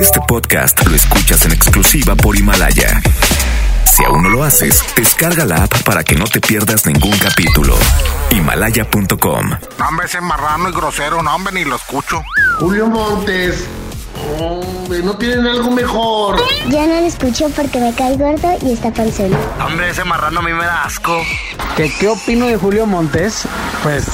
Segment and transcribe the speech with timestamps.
[0.00, 3.02] Este podcast lo escuchas en exclusiva por Himalaya.
[3.84, 7.76] Si aún no lo haces, descarga la app para que no te pierdas ningún capítulo.
[8.30, 9.50] Himalaya.com.
[9.78, 12.22] No, hombre, ese marrano y grosero, no, hombre, ni lo escucho.
[12.58, 13.66] Julio Montes.
[14.38, 16.42] Hombre, ¿no tienen algo mejor?
[16.68, 19.36] Ya no lo escucho porque me cae gordo y está panzón.
[19.62, 21.22] Hombre, ese marrano a mí me da asco.
[21.76, 23.44] ¿Qué, ¿Qué opino de Julio Montes?
[23.82, 24.04] Pues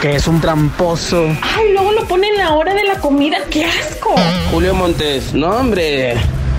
[0.00, 1.26] que es un tramposo.
[1.42, 4.14] Ay, luego lo ponen en la hora de la comida, qué asco.
[4.50, 6.14] Julio Montes, no hombre,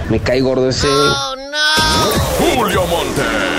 [0.10, 0.88] me cae gordo ese.
[2.40, 3.59] Julio Monte.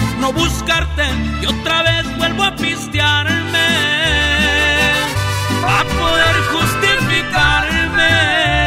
[0.21, 1.03] no buscarte
[1.41, 3.67] y otra vez vuelvo a pistearme
[5.65, 8.60] a poder justificarme.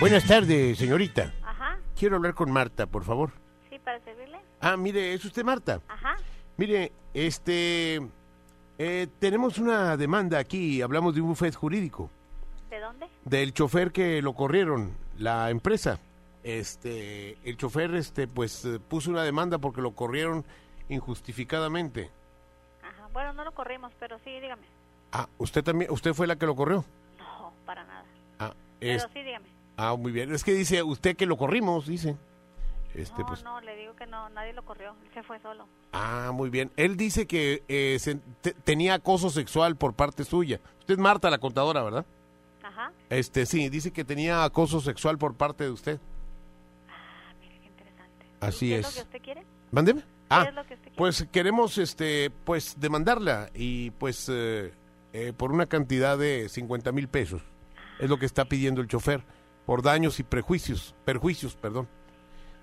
[0.00, 1.32] Buenas tardes, señorita.
[1.42, 3.30] Ajá, Quiero hablar con Marta, por favor.
[3.70, 4.38] sí, para servirle.
[4.60, 5.80] Ah, mire, ¿es usted Marta?
[5.88, 6.16] Ajá,
[6.56, 8.00] Mire, este...
[8.78, 12.10] eh, tenemos una demanda aquí, hablamos de un buffet jurídico,
[12.70, 13.06] ¿de dónde?
[13.24, 15.98] del chofer que lo corrieron, la empresa.
[16.42, 20.44] Este, el chofer, este, pues, eh, puso una demanda porque lo corrieron
[20.88, 22.10] injustificadamente.
[23.98, 24.62] Pero sí, dígame.
[25.12, 26.84] Ah, ¿usted también, usted fue la que lo corrió?
[27.18, 28.04] No, para nada.
[28.38, 29.48] Ah, Pero es- sí, dígame.
[29.76, 30.32] ah, muy bien.
[30.34, 32.16] Es que dice usted que lo corrimos, dice.
[32.94, 35.66] Este, no, pues, no, le digo que no, nadie lo corrió, él se fue solo.
[35.92, 36.70] Ah, muy bien.
[36.76, 40.60] Él dice que eh, se- te- tenía acoso sexual por parte suya.
[40.78, 42.06] Usted es Marta, la contadora, ¿verdad?
[42.62, 46.00] Ajá, Este, sí, dice que tenía acoso sexual por parte de usted.
[48.40, 48.86] Así ¿qué es.
[48.86, 49.42] es lo que usted quiere?
[49.70, 50.02] Mándeme.
[50.28, 50.96] Ah, es lo que usted quiere?
[50.98, 54.72] pues queremos, este, pues demandarla y pues eh,
[55.12, 57.42] eh, por una cantidad de 50 mil pesos.
[57.98, 59.24] Es lo que está pidiendo el chofer
[59.66, 61.88] por daños y prejuicios, perjuicios, perdón.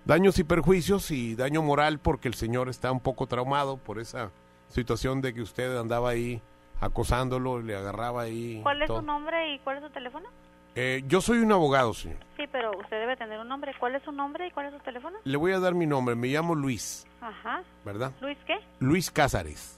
[0.05, 4.31] Daños y perjuicios y daño moral porque el señor está un poco traumado por esa
[4.67, 6.41] situación de que usted andaba ahí
[6.79, 8.59] acosándolo, le agarraba ahí.
[8.63, 8.99] ¿Cuál es todo.
[8.99, 10.29] su nombre y cuál es su teléfono?
[10.75, 12.17] Eh, yo soy un abogado, señor.
[12.37, 13.73] Sí, pero usted debe tener un nombre.
[13.79, 15.17] ¿Cuál es su nombre y cuál es su teléfono?
[15.23, 17.61] Le voy a dar mi nombre, me llamo Luis, Ajá.
[17.85, 18.11] ¿verdad?
[18.21, 18.55] ¿Luis qué?
[18.79, 19.77] Luis Cázares.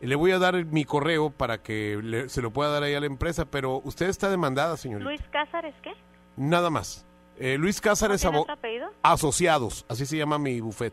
[0.00, 3.00] Le voy a dar mi correo para que le- se lo pueda dar ahí a
[3.00, 5.08] la empresa, pero usted está demandada, señorita.
[5.08, 5.94] ¿Luis Cázares qué?
[6.36, 7.06] Nada más.
[7.38, 8.90] Eh, Luis Cázares ¿No tiene apellido?
[9.02, 10.92] Asociados, así se llama mi buffet.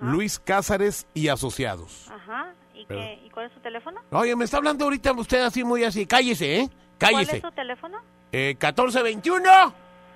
[0.00, 2.10] Luis Cázares y Asociados.
[2.10, 2.52] Ajá.
[2.74, 4.00] ¿Y, qué, ¿Y cuál es su teléfono?
[4.10, 6.04] Oye, me está hablando ahorita usted así muy así.
[6.06, 6.68] Cállese, ¿eh?
[7.00, 7.36] ¿Cuál Cállese.
[7.36, 7.98] es su teléfono?
[8.38, 9.48] Eh, 1421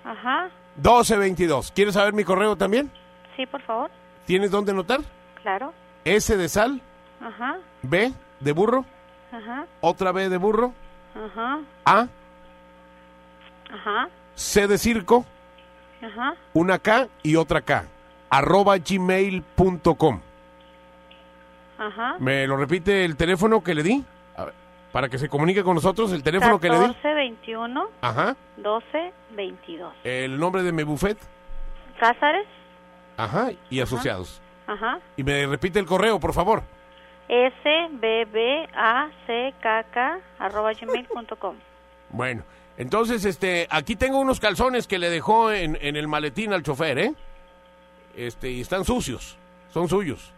[0.04, 0.50] Ajá.
[0.76, 1.72] 1222.
[1.72, 2.90] ¿Quieres saber mi correo también?
[3.34, 3.90] Sí, por favor.
[4.26, 5.00] ¿Tienes dónde anotar?
[5.40, 5.72] Claro.
[6.04, 6.82] S de sal,
[7.18, 7.56] Ajá.
[7.80, 8.84] B de burro,
[9.32, 9.64] Ajá.
[9.80, 10.74] otra B de burro,
[11.14, 11.60] Ajá.
[11.86, 12.08] A,
[13.72, 14.08] Ajá.
[14.34, 15.24] C de circo,
[16.02, 16.34] Ajá.
[16.52, 17.86] una K y otra K,
[18.28, 20.20] arroba gmail.com.
[21.78, 22.16] Ajá.
[22.18, 24.04] ¿Me lo repite el teléfono que le di?
[24.92, 26.86] Para que se comunique con nosotros, el teléfono que le di.
[26.86, 28.36] 14, 21, Ajá.
[28.56, 29.92] 12, 22.
[30.02, 31.16] El nombre de mi buffet.
[31.98, 32.46] Cázares.
[33.16, 33.50] Ajá.
[33.68, 34.40] Y asociados.
[34.66, 34.98] Ajá.
[35.16, 36.62] Y me repite el correo, por favor.
[37.28, 37.54] S,
[37.92, 41.54] B, B, A, C, K, K, arroba gmail.com.
[42.08, 42.42] Bueno,
[42.76, 46.98] entonces, este, aquí tengo unos calzones que le dejó en, en el maletín al chofer,
[46.98, 47.14] ¿eh?
[48.16, 49.38] Este, y están sucios,
[49.72, 50.32] son suyos.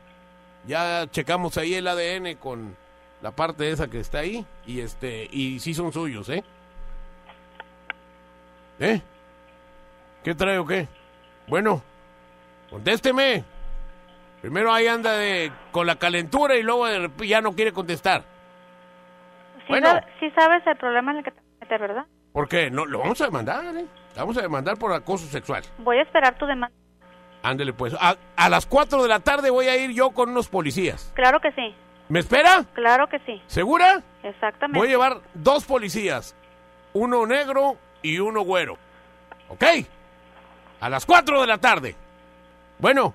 [0.66, 2.76] Ya checamos ahí el ADN con
[3.22, 6.42] la parte esa que está ahí, y este, y sí son suyos, ¿eh?
[8.80, 9.00] ¿Eh?
[10.24, 10.88] ¿Qué trae o qué?
[11.46, 11.82] Bueno,
[12.70, 13.44] contésteme.
[14.40, 18.22] Primero ahí anda de, con la calentura y luego de ya no quiere contestar.
[19.58, 19.86] Sí, Bueno.
[19.88, 22.06] sabe- sí sabes el problema en el que te metes, ¿verdad?
[22.32, 22.70] ¿Por qué?
[22.70, 23.86] No, lo vamos a demandar, ¿eh?
[24.16, 25.62] Vamos a demandar por acoso sexual.
[25.78, 26.74] Voy a esperar tu demanda.
[27.44, 27.94] Ándele pues.
[28.00, 31.12] A, a las 4 de la tarde voy a ir yo con unos policías.
[31.14, 31.74] Claro que sí.
[32.08, 32.64] ¿Me espera?
[32.74, 33.42] Claro que sí.
[33.46, 34.02] ¿Segura?
[34.22, 34.78] Exactamente.
[34.78, 36.34] Voy a llevar dos policías.
[36.92, 38.76] Uno negro y uno güero.
[39.48, 39.64] ¿Ok?
[40.80, 41.94] A las 4 de la tarde.
[42.78, 43.14] Bueno.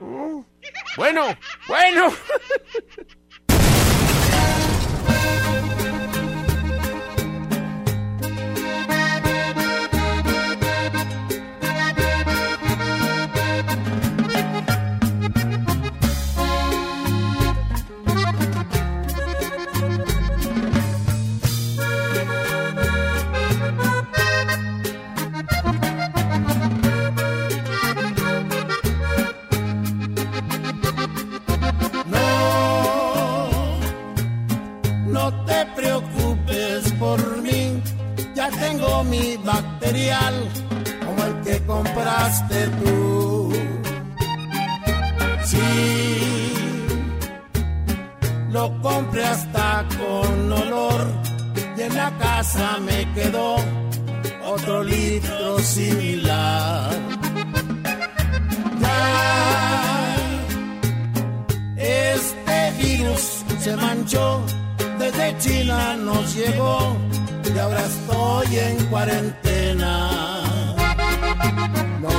[0.00, 0.40] Mm,
[0.96, 1.24] Bueno.
[1.68, 2.06] Bueno.
[41.04, 43.52] como el que compraste tú.
[45.44, 46.52] Sí,
[48.50, 51.06] lo compré hasta con olor
[51.76, 53.56] y en la casa me quedó
[54.44, 56.90] otro litro similar.
[58.80, 60.16] Ya,
[61.76, 64.40] este virus se manchó,
[65.00, 66.96] desde China nos llegó
[67.52, 69.49] y ahora estoy en cuarentena.
[72.00, 72.10] No,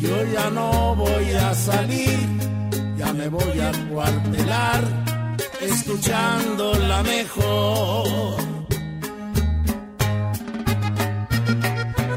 [0.00, 2.28] yo ya no voy a salir,
[2.96, 4.84] ya me voy a cuartelar,
[5.60, 8.42] escuchando la mejor.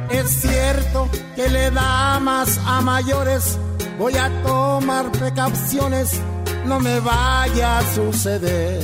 [0.10, 3.60] Es cierto que le da más a mayores
[3.98, 6.20] Voy a tomar precauciones,
[6.66, 8.84] no me vaya a suceder.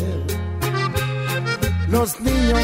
[1.90, 2.64] Los niños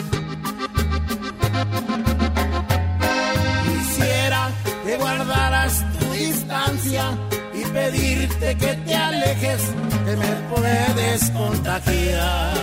[7.53, 9.61] Y pedirte que te alejes,
[10.05, 12.53] que me puedes contagiar.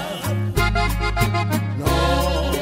[1.78, 2.52] No,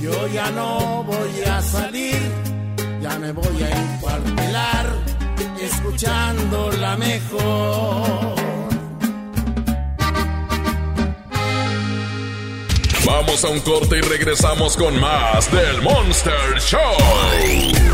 [0.00, 2.20] yo ya no voy a salir,
[3.02, 4.86] ya me voy a encuartelar,
[5.60, 8.59] escuchando la mejor.
[13.04, 16.80] Vamos a un corte y regresamos con más del Monster Show.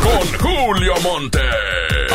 [0.01, 1.39] Con Julio Monte.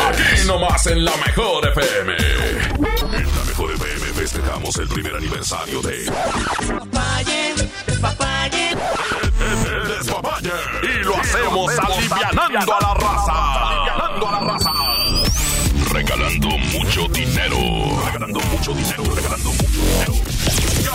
[0.07, 2.13] Aquí nomás en la mejor FM.
[2.13, 5.97] En la mejor FM festejamos el primer aniversario de.
[5.97, 7.53] Despapalle,
[7.87, 8.69] despapalle.
[8.71, 10.51] El despapalle.
[10.83, 13.69] Y lo hacemos alivianando a la raza.
[13.69, 14.71] Alivianando a la raza.
[15.91, 17.57] Regalando mucho dinero.
[18.05, 19.03] Regalando mucho dinero.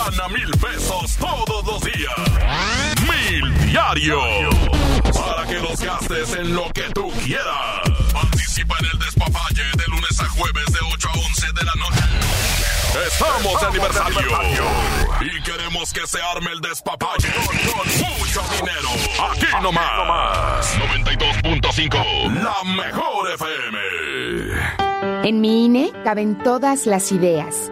[0.09, 2.13] Gana mil pesos todos los días.
[3.03, 4.19] Mil diario.
[5.13, 7.81] Para que los gastes en lo que tú quieras.
[8.11, 12.01] Participa en el despapalle de lunes a jueves de 8 a 11 de la noche.
[13.07, 14.37] Estamos de aniversario.
[15.21, 18.89] Y queremos que se arme el despapalle con mucho dinero.
[19.31, 20.75] Aquí nomás.
[20.75, 22.33] 92.5.
[22.41, 23.77] La mejor FM.
[25.23, 27.71] En mi INE caben todas las ideas,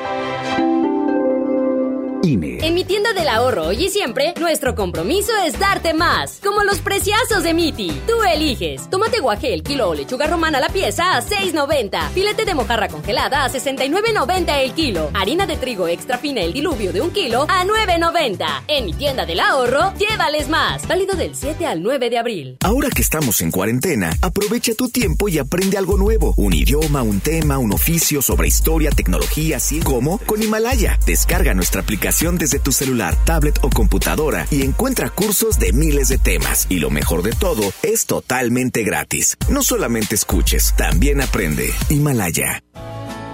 [2.23, 2.59] INE.
[2.61, 6.39] En mi tienda del ahorro hoy y siempre, nuestro compromiso es darte más.
[6.43, 7.91] Como los preciazos de Miti.
[8.05, 8.89] Tú eliges.
[8.89, 12.09] Tomate guaje el kilo o lechuga romana la pieza a 6.90.
[12.09, 15.09] Filete de mojarra congelada a 69.90 el kilo.
[15.13, 18.63] Harina de trigo extra fina el diluvio de un kilo a 9.90.
[18.67, 20.87] En mi tienda del ahorro, llévales más.
[20.87, 22.57] Válido del 7 al 9 de abril.
[22.61, 26.33] Ahora que estamos en cuarentena, aprovecha tu tiempo y aprende algo nuevo.
[26.37, 30.99] Un idioma, un tema, un oficio sobre historia, tecnología, así como con Himalaya.
[31.05, 36.17] Descarga nuestra aplicación desde tu celular, tablet o computadora y encuentra cursos de miles de
[36.17, 36.67] temas.
[36.69, 39.37] Y lo mejor de todo, es totalmente gratis.
[39.49, 41.71] No solamente escuches, también aprende.
[41.89, 42.63] Himalaya.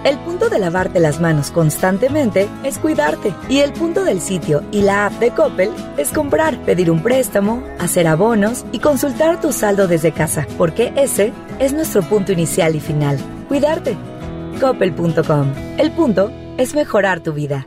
[0.04, 3.34] El punto de lavarte las manos constantemente es cuidarte.
[3.48, 7.64] Y el punto del sitio y la app de Coppel es comprar, pedir un préstamo,
[7.80, 12.80] hacer abonos y consultar tu saldo desde casa, porque ese es nuestro punto inicial y
[12.80, 13.18] final.
[13.48, 13.96] Cuidarte.
[14.60, 15.52] Coppel.com.
[15.78, 17.66] El punto es mejorar tu vida.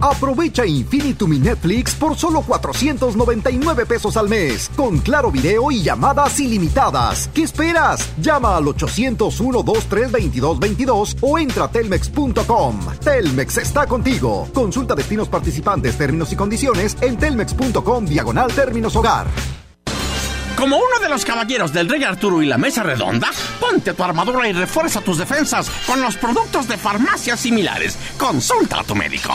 [0.00, 7.30] Aprovecha Infinitum Netflix por solo 499 pesos al mes, con claro video y llamadas ilimitadas.
[7.34, 8.08] ¿Qué esperas?
[8.18, 12.80] Llama al 801-232222 o entra a telmex.com.
[13.02, 14.48] Telmex está contigo.
[14.52, 19.26] Consulta destinos participantes, términos y condiciones en telmex.com diagonal términos hogar.
[20.56, 24.48] Como uno de los caballeros del Rey Arturo y la Mesa Redonda, ponte tu armadura
[24.48, 27.98] y refuerza tus defensas con los productos de farmacias similares.
[28.18, 29.34] Consulta a tu médico.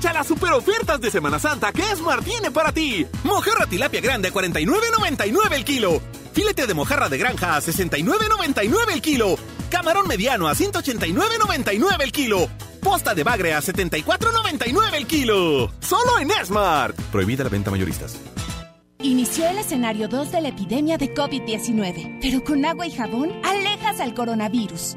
[0.00, 3.06] Aprovecha las super ofertas de Semana Santa que Esmar tiene para ti.
[3.22, 6.00] Mojarra tilapia grande a 49.99 el kilo.
[6.32, 9.36] Filete de mojarra de granja a 69.99 el kilo.
[9.68, 12.48] Camarón mediano a 189.99 el kilo.
[12.80, 15.70] Posta de bagre a 74.99 el kilo.
[15.80, 16.98] Solo en Esmart.
[17.12, 18.16] Prohibida la venta mayoristas.
[19.02, 24.00] Inició el escenario 2 de la epidemia de COVID-19, pero con agua y jabón alejas
[24.00, 24.96] al coronavirus.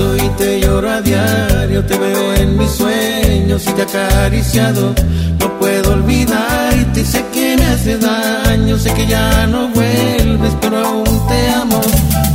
[0.00, 4.94] Y te lloro a diario, te veo en mis sueños y te acariciado.
[5.40, 10.86] No puedo olvidarte y sé que me hace daño, sé que ya no vuelves, pero
[10.86, 11.80] aún te amo,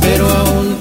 [0.02, 0.73] pero aún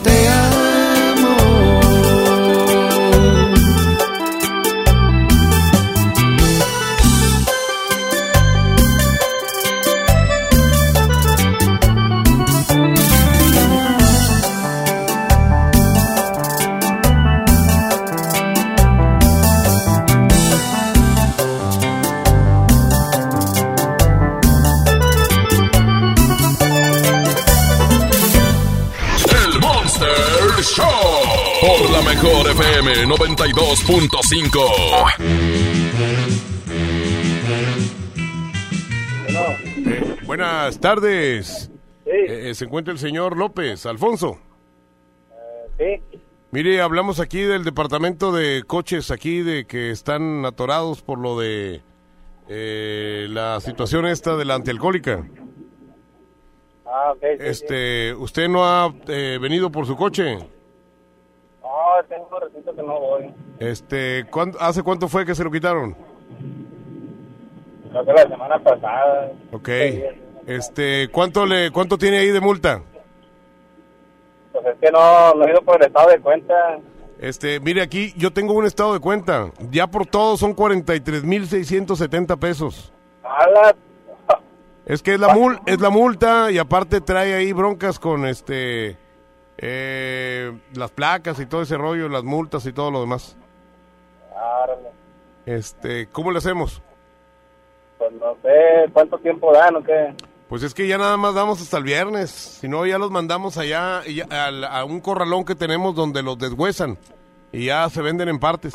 [32.84, 34.60] FM 92.5.
[39.86, 41.72] Eh, buenas tardes.
[42.06, 44.38] Eh, eh, se encuentra el señor López, Alfonso.
[45.78, 46.02] Sí,
[46.52, 51.82] Mire, hablamos aquí del departamento de coches aquí de que están atorados por lo de
[52.50, 55.26] eh, la situación esta de la antialcohólica.
[56.86, 57.22] ah, ok.
[57.22, 57.46] sí, sí.
[57.48, 60.38] Este, ¿usted no ha eh, venido por su coche?
[62.10, 63.34] Ya tengo ratito que no voy.
[63.60, 65.96] Este, ¿cuándo- ¿hace cuánto fue que se lo quitaron?
[67.92, 69.32] Creo que la semana pasada.
[69.52, 69.70] Ok.
[70.48, 72.82] Este, ¿cuánto le, cuánto tiene ahí de multa?
[74.52, 76.54] Pues es que no, no he ido por el estado de cuenta.
[77.20, 79.52] Este, mire aquí, yo tengo un estado de cuenta.
[79.72, 82.92] Ya por todo son 43,670 pesos.
[83.24, 83.76] Ala,
[84.86, 88.98] Es que es la mul, es la multa y aparte trae ahí broncas con este
[89.58, 93.36] eh, las placas y todo ese rollo, las multas y todo lo demás.
[95.46, 96.82] Este, ¿cómo le hacemos?
[97.98, 100.14] Pues no sé cuánto tiempo dan o qué.
[100.48, 102.30] Pues es que ya nada más damos hasta el viernes.
[102.30, 104.28] Si no, ya los mandamos allá y ya-
[104.70, 106.98] a, un corralón que tenemos donde los deshuesan
[107.52, 108.74] y ya se venden en partes.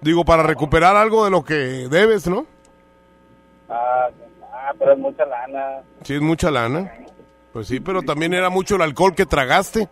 [0.00, 2.46] Digo, para recuperar algo de lo que debes, ¿no?
[3.68, 4.08] Ah,
[4.52, 5.82] ah, pero es mucha lana.
[6.02, 6.92] Sí, es mucha lana.
[7.54, 9.88] Pues sí, pero también era mucho el alcohol que tragaste.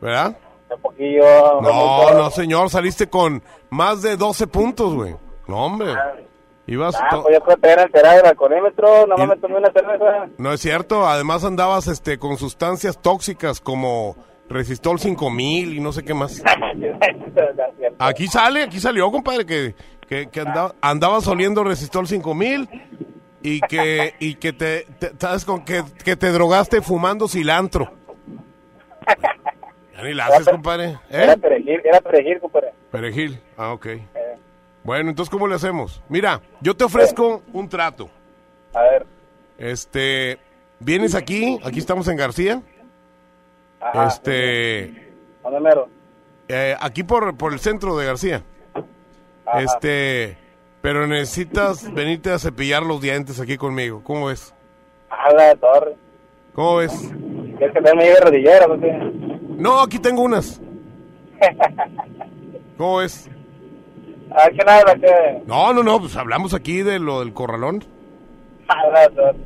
[0.00, 0.36] ¿Verdad?
[0.74, 1.60] Un poquillo.
[1.62, 5.14] No, no, señor, saliste con más de 12 puntos, güey.
[5.46, 5.94] No, hombre.
[6.66, 9.70] Ibas Ah, pues yo creo que era alterar el alcoholímetro, nada más me tomé una
[9.72, 10.28] cerveza.
[10.36, 14.16] No es cierto, además andabas este con sustancias tóxicas como
[14.50, 16.42] Resistol 5000 y no sé qué más.
[17.98, 19.74] Aquí sale, aquí salió, compadre, que,
[20.06, 22.68] que, que andaba- andabas oliendo Resistol 5000
[23.42, 27.92] y que y que te, te- sabes con que, que te drogaste fumando cilantro.
[29.96, 30.98] Ya ni la haces, compadre.
[31.10, 31.38] Era ¿Eh?
[31.38, 32.72] perejil, era perejil, compadre.
[32.90, 33.40] Perejil.
[33.56, 33.86] Ah, ok.
[34.84, 36.02] Bueno, entonces ¿cómo le hacemos?
[36.08, 38.08] Mira, yo te ofrezco un trato.
[38.74, 39.06] A ver.
[39.58, 40.38] Este,
[40.78, 42.62] vienes aquí, aquí estamos en García.
[43.80, 44.06] Ajá.
[44.08, 45.88] Este, ¿Dónde mero?
[46.48, 48.42] eh, aquí por, por el centro de García.
[49.44, 49.60] Ajá.
[49.62, 50.38] Este,
[50.80, 54.02] pero necesitas venirte a cepillar los dientes aquí conmigo.
[54.04, 54.54] ¿Cómo ves?
[55.10, 55.96] A la torre.
[56.54, 56.92] ¿Cómo ves?
[57.56, 58.66] ¿Quieres que te me lleve rodillera?
[59.56, 60.60] No, aquí tengo unas.
[62.76, 63.28] ¿Cómo ves?
[64.30, 65.42] ¿A quién habla que?
[65.46, 67.84] No, no, no, pues hablamos aquí de lo del corralón.
[68.68, 69.38] A la torre.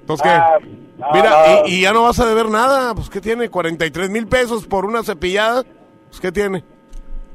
[0.00, 0.28] Entonces, ¿qué?
[0.28, 0.58] Ah,
[0.98, 1.68] no, Mira, no.
[1.68, 2.94] Y, y ya no vas a deber nada.
[2.94, 3.48] Pues, ¿qué tiene?
[3.48, 5.64] 43 mil pesos por una cepillada.
[6.08, 6.64] Pues, ¿qué tiene?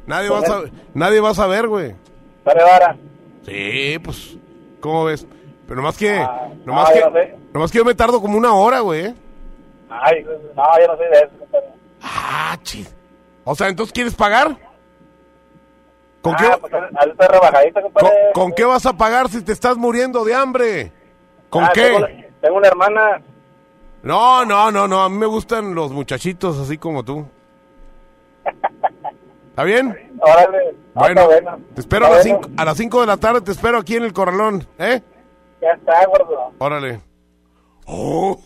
[0.07, 1.95] Nadie va a saber, nadie va a saber, güey.
[2.45, 2.95] ¿Dale vara?
[3.45, 4.37] Sí, pues,
[4.79, 5.25] ¿cómo ves?
[5.67, 7.35] Pero nomás que, Ah, nomás no, que, no sé.
[7.53, 9.13] nomás que yo me tardo como una hora, güey.
[9.89, 10.23] Ay,
[10.55, 11.29] no, yo no sé de eso.
[12.01, 12.93] Ah, chis.
[13.43, 14.55] O sea, ¿entonces quieres pagar?
[16.21, 20.91] ¿Con, ah, qué, pues con qué vas a pagar si te estás muriendo de hambre?
[21.49, 21.83] ¿Con Ah, qué?
[21.89, 22.07] Tengo,
[22.41, 23.21] tengo una hermana.
[24.03, 25.01] No, no, no, no.
[25.03, 27.25] A mí me gustan los muchachitos así como tú.
[29.51, 29.95] ¿Está bien?
[30.21, 30.75] Órale.
[30.93, 31.59] Bueno, bueno.
[31.75, 34.03] te espero a las, cinco, a las 5 de la tarde, te espero aquí en
[34.03, 35.01] el corralón, ¿eh?
[35.61, 36.53] Ya está, gordo.
[36.57, 37.01] Órale.
[37.85, 38.39] Oh.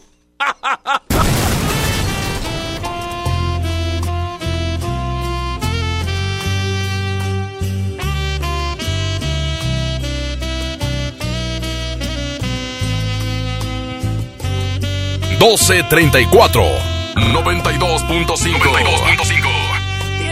[15.40, 16.64] 1234
[17.16, 19.55] 92.5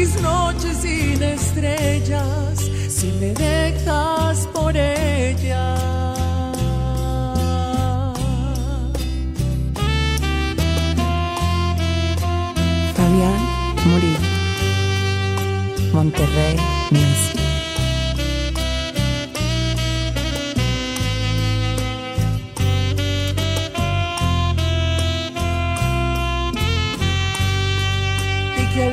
[0.00, 2.58] mis noches sin estrellas
[2.88, 5.74] si me dejas por ella.
[12.96, 13.40] Fabián
[13.84, 14.30] Murillo,
[15.92, 16.56] Monterrey
[16.90, 17.39] Music.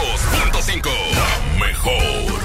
[0.00, 0.90] 92.5.
[1.14, 2.40] La mejor.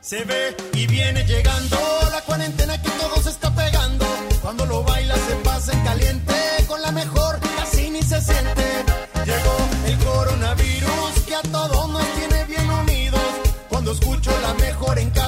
[0.00, 1.76] Se ve y viene llegando
[2.10, 4.04] la cuarentena que todo se está pegando.
[4.42, 6.34] Cuando lo baila se pasa en caliente,
[6.66, 8.84] con la mejor casi ni se siente.
[9.24, 13.22] Llegó el coronavirus que a todos nos tiene bien unidos.
[13.68, 15.21] Cuando escucho la mejor en casa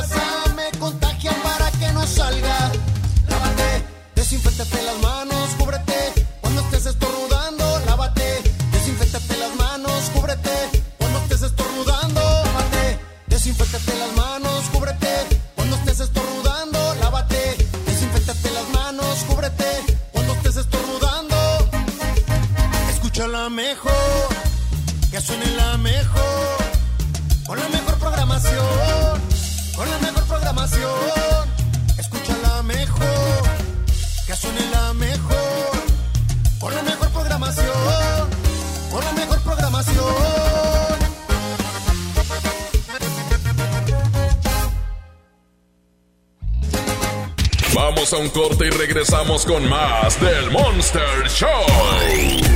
[48.34, 51.48] corte y regresamos con más del Monster Show.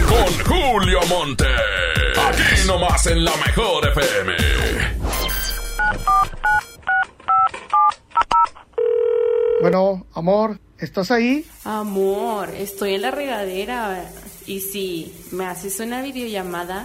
[0.09, 1.47] Con Julio Monte.
[2.27, 4.33] Aquí nomás en la mejor FM.
[9.61, 11.47] Bueno, amor, ¿estás ahí?
[11.65, 14.11] Amor, estoy en la regadera.
[14.47, 16.85] Y si me haces una videollamada.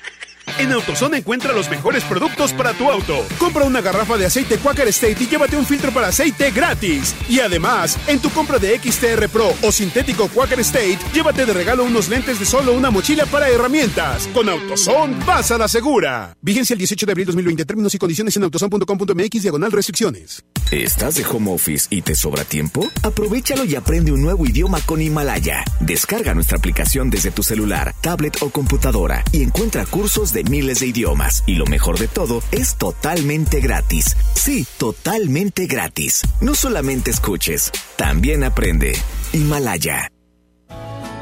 [0.61, 3.25] En AutoZone encuentra los mejores productos para tu auto.
[3.39, 7.15] Compra una garrafa de aceite Quaker State y llévate un filtro para aceite gratis.
[7.27, 11.83] Y además, en tu compra de XTR Pro o sintético Quaker State, llévate de regalo
[11.83, 14.29] unos lentes de solo una mochila para herramientas.
[14.35, 16.37] Con AutoZone vas a la segura.
[16.43, 17.65] Vigencia el 18 de abril 2020.
[17.65, 20.43] Términos y condiciones en autozone.com.mx diagonal restricciones.
[20.71, 22.87] ¿Estás de home office y te sobra tiempo?
[23.01, 25.65] Aprovechalo y aprende un nuevo idioma con Himalaya.
[25.79, 30.87] Descarga nuestra aplicación desde tu celular, tablet o computadora y encuentra cursos de miles de
[30.87, 31.43] idiomas.
[31.47, 34.15] Y lo mejor de todo, es totalmente gratis.
[34.35, 36.21] Sí, totalmente gratis.
[36.41, 38.95] No solamente escuches, también aprende.
[39.33, 40.11] Himalaya.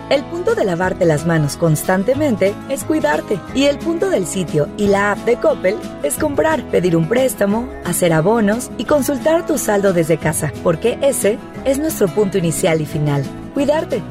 [0.09, 3.39] El punto de lavarte las manos constantemente es cuidarte.
[3.53, 7.69] Y el punto del sitio y la app de Coppel es comprar, pedir un préstamo,
[7.85, 12.87] hacer abonos y consultar tu saldo desde casa, porque ese es nuestro punto inicial y
[12.87, 13.23] final.
[13.53, 14.01] Cuidarte.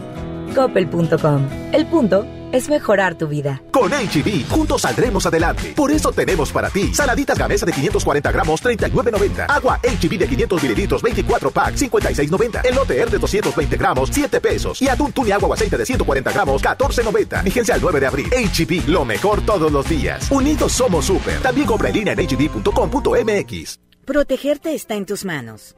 [0.55, 1.49] Coppel.com.
[1.73, 3.63] El punto es mejorar tu vida.
[3.71, 5.73] Con HB, juntos saldremos adelante.
[5.77, 9.47] Por eso tenemos para ti saladitas gamesa de 540 gramos, 39.90.
[9.49, 12.65] Agua HB de 500 mililitros, 24 pack, 56.90.
[12.65, 14.83] Elote R de 220 gramos, 7 pesos.
[14.83, 17.45] Y atún tuni agua o aceite de 140 gramos, 14.90.
[17.45, 18.31] Vigencia al 9 de abril.
[18.31, 20.31] HB, lo mejor todos los días.
[20.31, 21.41] Unidos somos super.
[21.41, 23.81] También compra en línea en hb.com.mx.
[24.05, 25.78] Protegerte está en tus manos.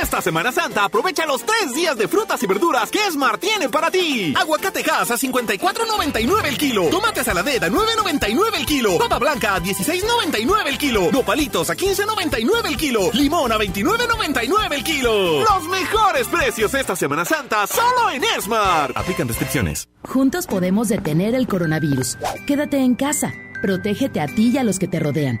[0.00, 3.90] Esta Semana Santa aprovecha los tres días de frutas y verduras que Esmar tiene para
[3.90, 4.32] ti.
[4.36, 6.88] Aguacate Hass a 54.99 el kilo.
[6.88, 8.98] Tomate saladera a 9.99 el kilo.
[8.98, 11.10] Papa blanca a 16.99 el kilo.
[11.12, 13.10] Nopalitos a 15.99 el kilo.
[13.12, 15.40] Limón a 29.99 el kilo.
[15.40, 18.92] Los mejores precios esta Semana Santa solo en Esmar.
[18.94, 19.88] Aplican restricciones.
[20.04, 22.18] Juntos podemos detener el coronavirus.
[22.46, 23.32] Quédate en casa.
[23.60, 25.40] Protégete a ti y a los que te rodean.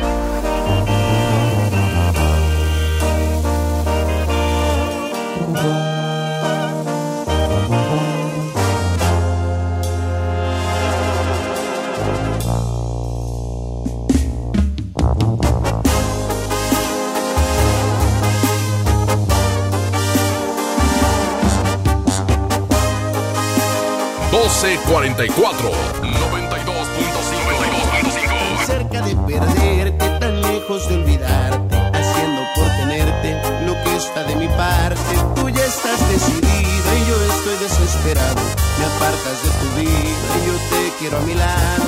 [24.51, 25.71] Doce cuarenta y cuatro,
[26.03, 33.41] noventa y dos punto cinco, cerca de perderte, tan lejos de olvidarte, haciendo por tenerte
[33.65, 35.15] lo que está de mi parte.
[35.35, 38.41] Tú ya estás decidida y yo estoy desesperado.
[38.77, 41.87] Me apartas de tu vida y yo te quiero a mi lado.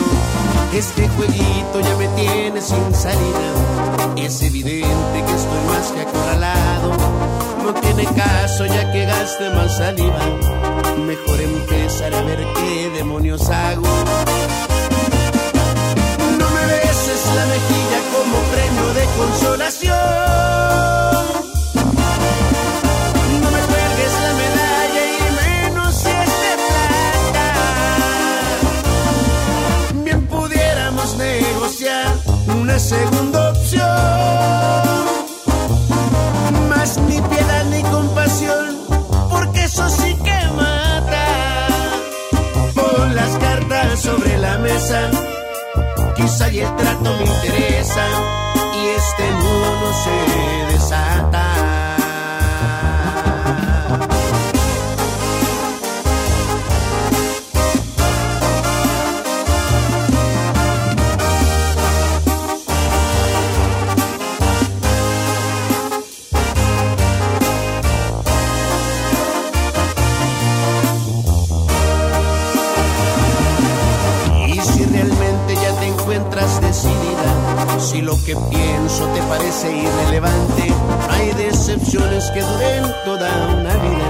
[0.73, 4.15] Este jueguito ya me tiene sin salida.
[4.15, 6.93] Es evidente que estoy más que acorralado.
[7.61, 10.62] No tiene caso ya que gaste más saliva.
[11.05, 13.87] Mejor empezar a ver qué demonios hago.
[16.39, 19.97] No me beses la mejilla como premio de consolación.
[23.41, 27.47] No me cuelgues la medalla y menos si es de plata.
[30.03, 32.07] Bien pudiéramos negociar
[32.59, 33.52] una segunda
[46.41, 48.07] y el trato me interesa
[48.75, 51.82] y este nudo no se desata.
[82.31, 84.02] Que duren toda una vida.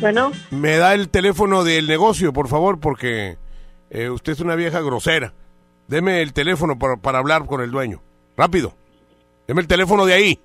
[0.00, 3.36] Bueno, Me da el teléfono del negocio, por favor, porque
[3.90, 5.34] eh, usted es una vieja grosera.
[5.86, 8.02] Deme el teléfono para, para hablar con el dueño.
[8.36, 8.74] Rápido.
[9.46, 10.40] Deme el teléfono de ahí.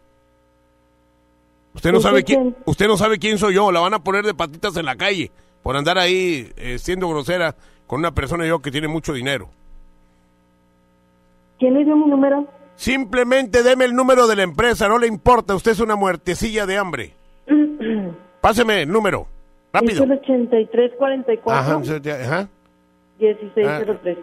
[1.73, 2.63] Usted no ¿Usted sabe quién, quién?
[2.65, 3.71] usted no sabe quién soy yo.
[3.71, 5.31] La van a poner de patitas en la calle
[5.63, 7.55] por andar ahí eh, siendo grosera
[7.87, 9.49] con una persona yo que tiene mucho dinero.
[11.59, 12.47] ¿Quién le dio mi número?
[12.75, 15.55] Simplemente deme el número de la empresa, no le importa.
[15.55, 17.13] Usted es una muertecilla de hambre.
[18.41, 19.27] Páseme el número.
[19.73, 20.03] Rápido.
[20.03, 22.49] Es el 8344 Ajá, ajá.
[23.19, 24.17] 1603.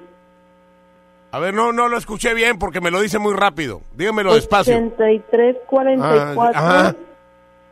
[1.31, 3.81] A ver, no, no lo escuché bien porque me lo dice muy rápido.
[3.97, 4.77] Dígamelo despacio.
[4.77, 6.97] 8344 Ah, ajá.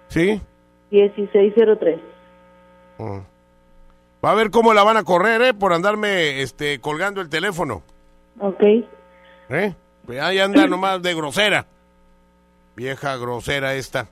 [0.08, 0.40] ¿Sí?
[0.90, 2.00] 1603.
[2.98, 3.18] Mm.
[4.24, 5.54] Va a ver cómo la van a correr, ¿eh?
[5.54, 7.82] Por andarme este, colgando el teléfono.
[8.38, 8.62] Ok.
[9.50, 9.74] ¿Eh?
[10.06, 11.66] Pues ahí anda nomás de grosera.
[12.76, 14.08] Vieja grosera esta.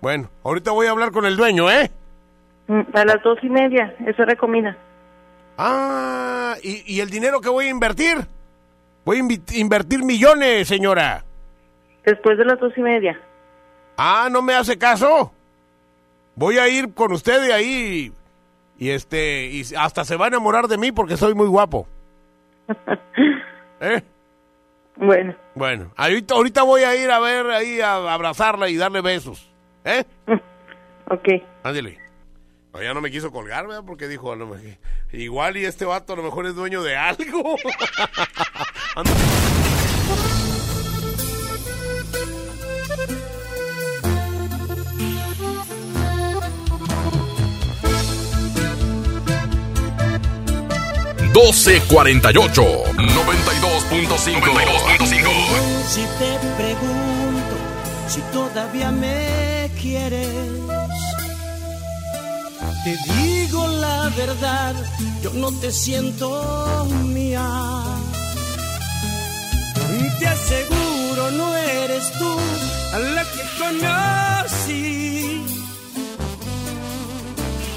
[0.00, 1.90] Bueno, ahorita voy a hablar con el dueño, ¿eh?
[2.66, 4.76] Mm, A las dos y media, eso recomienda.
[5.56, 8.26] Ah, ¿y, y el dinero que voy a invertir?
[9.04, 11.24] Voy a invertir millones, señora.
[12.04, 13.18] Después de las dos y media.
[13.96, 15.32] Ah, no me hace caso.
[16.34, 18.12] Voy a ir con usted de ahí
[18.76, 21.86] y este y hasta se va a enamorar de mí porque soy muy guapo.
[23.80, 24.02] ¿Eh?
[24.96, 25.34] Bueno.
[25.54, 29.50] Bueno, ahorita, ahorita voy a ir a ver ahí a abrazarla y darle besos.
[29.84, 30.04] ¿Eh?
[31.10, 31.28] Ok.
[31.62, 31.98] Ándale.
[32.72, 33.84] No, ya no me quiso colgar, ¿verdad?
[33.86, 34.78] Porque dijo, a lo mejor-
[35.12, 37.56] igual y este vato a lo mejor es dueño de algo.
[38.96, 39.20] Ándale.
[51.32, 52.93] 1248
[53.24, 57.56] 92.5 Si te pregunto
[58.08, 60.28] si todavía me quieres,
[62.84, 64.74] te digo la verdad,
[65.22, 67.48] yo no te siento mía.
[70.18, 72.36] Te aseguro no eres tú
[72.92, 75.42] a la que conocí.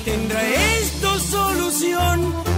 [0.06, 0.42] ¿Tendrá
[0.82, 2.47] esto solución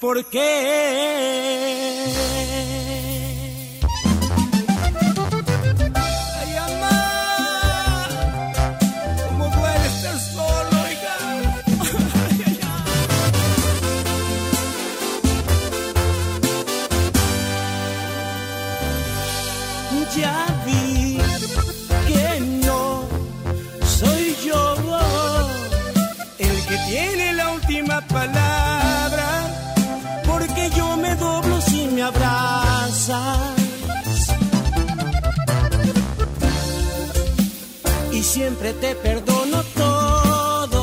[0.00, 1.98] ¿por qué?
[38.38, 40.82] Siempre te perdono todo.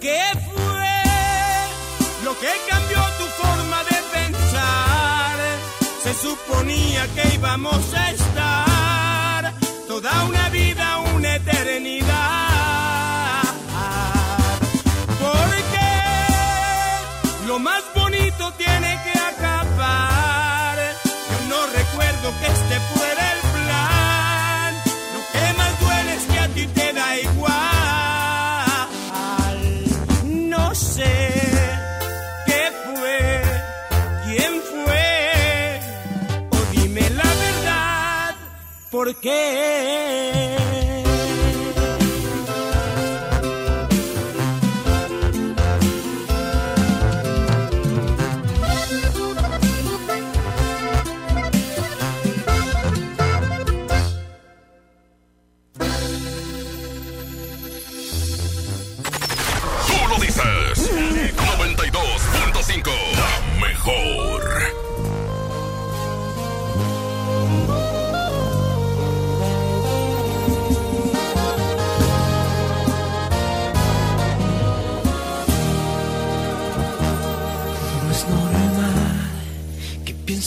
[0.00, 0.94] ¿Qué fue
[2.24, 5.36] lo que cambió tu forma de pensar?
[6.02, 8.27] Se suponía que íbamos a estar
[39.20, 40.37] ¿Por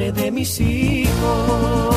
[0.00, 1.90] Madre de mis hijos.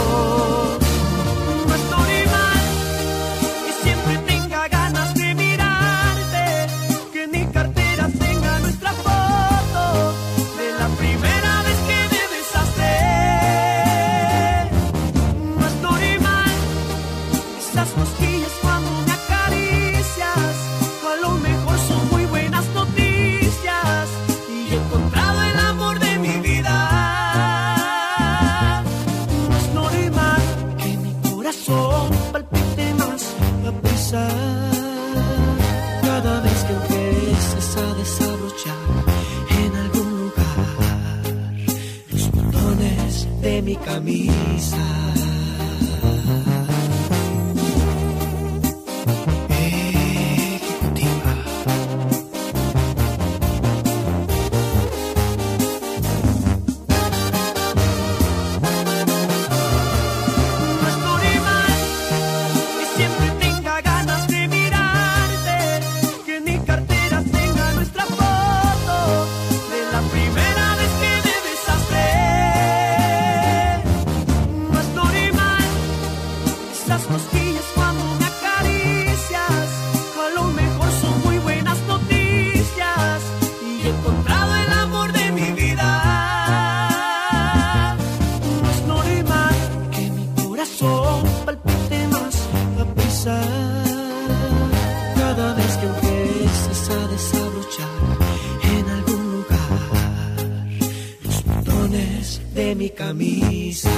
[103.08, 103.90] Camisa.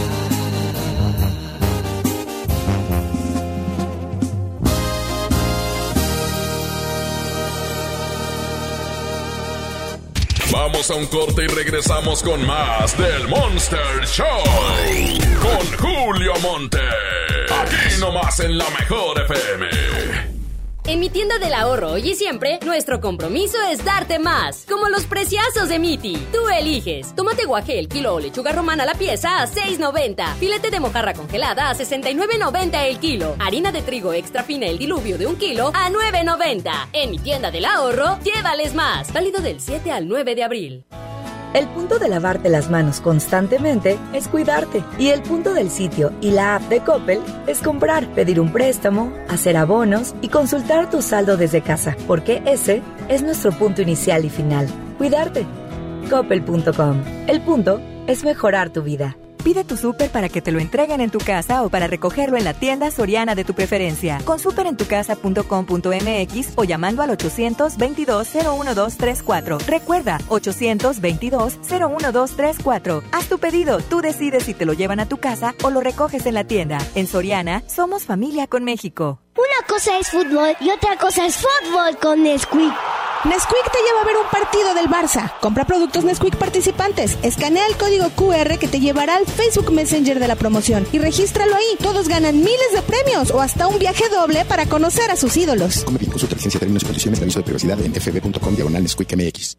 [10.52, 14.26] Vamos a un corte y regresamos con más del Monster Show.
[15.42, 16.80] Con Julio Monte.
[17.62, 20.36] Aquí nomás en la mejor FM.
[20.88, 24.68] En mi tienda del ahorro hoy y siempre, nuestro compromiso es darte más.
[24.70, 26.16] Como los preciazos de Miti.
[26.32, 27.16] Tú eliges.
[27.16, 30.36] Tomate guaje el kilo o lechuga romana la pieza a 6.90.
[30.36, 33.36] Filete de mojarra congelada a 69.90 el kilo.
[33.40, 36.90] Harina de trigo extra fina el diluvio de un kilo a 9.90.
[36.94, 39.12] En mi tienda del ahorro, llévales más.
[39.14, 40.86] Válido del 7 al 9 de abril.
[41.56, 44.84] El punto de lavarte las manos constantemente es cuidarte.
[45.00, 49.14] Y el punto del sitio y la app de Coppel es comprar, pedir un préstamo,
[49.30, 51.96] hacer abonos y consultar tu saldo desde casa.
[52.08, 54.68] Porque ese es nuestro punto inicial y final.
[54.98, 55.46] Cuidarte.
[56.06, 57.04] Coppel.com.
[57.28, 59.18] El punto es mejorar tu vida.
[59.46, 62.46] Pide tu súper para que te lo entreguen en tu casa o para recogerlo en
[62.46, 64.20] la tienda soriana de tu preferencia.
[64.26, 69.60] Con superentucasa.com.mx o llamando al 822-01234.
[69.68, 73.04] Recuerda, 822-01234.
[73.12, 76.26] Haz tu pedido, tú decides si te lo llevan a tu casa o lo recoges
[76.26, 76.80] en la tienda.
[76.96, 79.20] En Soriana, somos familia con México.
[79.36, 82.74] Una cosa es fútbol y otra cosa es fútbol con Nesquik.
[83.26, 85.34] Nesquik te lleva a ver un partido del Barça.
[85.42, 87.18] Compra productos Nesquik participantes.
[87.24, 91.56] Escanea el código QR que te llevará al Facebook Messenger de la promoción y regístralo
[91.56, 91.76] ahí.
[91.82, 95.84] Todos ganan miles de premios o hasta un viaje doble para conocer a sus ídolos.
[95.86, 99.16] Come bien, consulta licencia, términos y condiciones de aviso de privacidad en fb.com diagonal Nesquik
[99.16, 99.58] MX.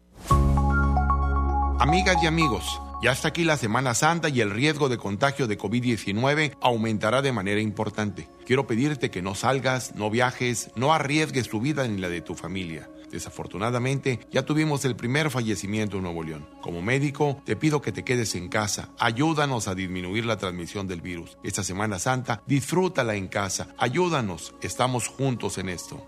[1.79, 5.57] Amigas y amigos, Ya está aquí la Semana Santa y el riesgo de contagio de
[5.57, 8.27] COVID-19 aumentará de manera importante.
[8.45, 12.33] Quiero pedirte que no salgas, no viajes, no arriesgues tu vida ni la de tu
[12.33, 12.89] familia.
[13.11, 16.47] Desafortunadamente, ya tuvimos el primer fallecimiento en Nuevo León.
[16.61, 18.89] Como médico, te pido que te quedes en casa.
[18.99, 21.37] Ayúdanos a disminuir la transmisión del virus.
[21.43, 23.69] Esta Semana Santa, disfrútala en casa.
[23.77, 24.53] Ayúdanos.
[24.61, 26.05] Estamos juntos en esto.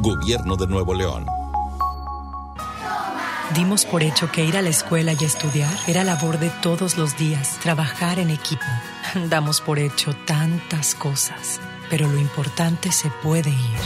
[0.00, 1.26] Gobierno de Nuevo León.
[3.54, 7.16] Dimos por hecho que ir a la escuela y estudiar era labor de todos los
[7.16, 8.62] días, trabajar en equipo.
[9.30, 11.58] Damos por hecho tantas cosas,
[11.88, 13.80] pero lo importante se puede ir,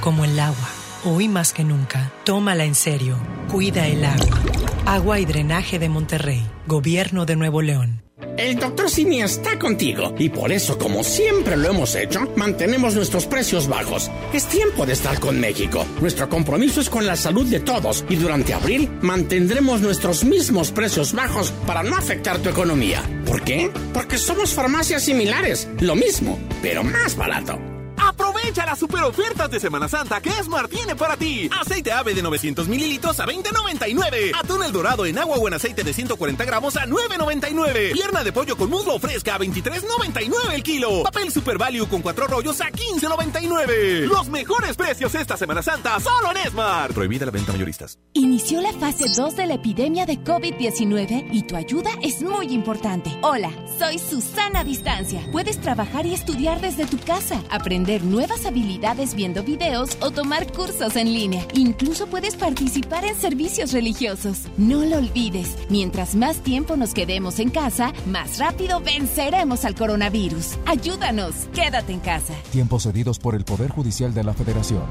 [0.00, 0.79] como el agua.
[1.02, 3.16] Hoy más que nunca, tómala en serio.
[3.50, 4.38] Cuida el agua.
[4.84, 6.42] Agua y drenaje de Monterrey.
[6.66, 8.02] Gobierno de Nuevo León.
[8.36, 13.24] El doctor Simi está contigo y por eso, como siempre lo hemos hecho, mantenemos nuestros
[13.24, 14.10] precios bajos.
[14.34, 15.86] Es tiempo de estar con México.
[16.02, 21.14] Nuestro compromiso es con la salud de todos y durante abril mantendremos nuestros mismos precios
[21.14, 23.02] bajos para no afectar tu economía.
[23.24, 23.70] ¿Por qué?
[23.94, 27.58] Porque somos farmacias similares, lo mismo, pero más barato.
[28.00, 31.48] Aprovecha las super ofertas de Semana Santa que Smart tiene para ti.
[31.60, 34.32] Aceite ave de 900 mililitros a 20.99.
[34.34, 37.92] Atún el dorado en agua o en aceite de 140 gramos a 9.99.
[37.92, 41.02] Pierna de pollo con muslo fresca a 23.99 el kilo.
[41.02, 44.06] Papel Super Value con cuatro rollos a 15.99.
[44.06, 46.92] Los mejores precios esta Semana Santa solo en Smart.
[46.94, 47.98] Prohibida la venta mayoristas.
[48.14, 53.10] Inició la fase 2 de la epidemia de COVID-19 y tu ayuda es muy importante.
[53.22, 55.22] Hola, soy Susana Distancia.
[55.32, 57.42] Puedes trabajar y estudiar desde tu casa,
[57.90, 61.44] aprender nuevas habilidades viendo videos o tomar cursos en línea.
[61.54, 64.46] Incluso puedes participar en servicios religiosos.
[64.56, 70.56] No lo olvides, mientras más tiempo nos quedemos en casa, más rápido venceremos al coronavirus.
[70.66, 72.34] Ayúdanos, quédate en casa.
[72.52, 74.84] Tiempos cedidos por el Poder Judicial de la Federación.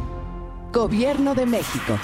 [0.74, 1.97] Gobierno de México.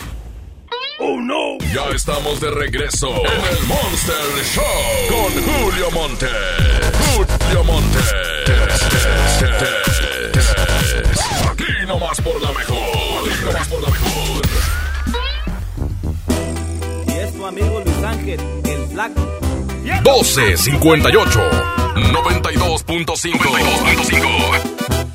[0.99, 1.57] ¡Oh, no!
[1.73, 4.15] Ya estamos de regreso en el Monster
[4.53, 4.63] Show
[5.09, 6.27] con Julio Monte.
[7.11, 7.99] Julio Monte.
[11.51, 12.77] Aquí nomás por la mejor.
[13.29, 14.41] Aquí nomás por la mejor.
[17.07, 19.21] Y es tu amigo Luis Ángel, el flaco.
[19.83, 21.39] 1258
[21.95, 25.14] 92.5 92.5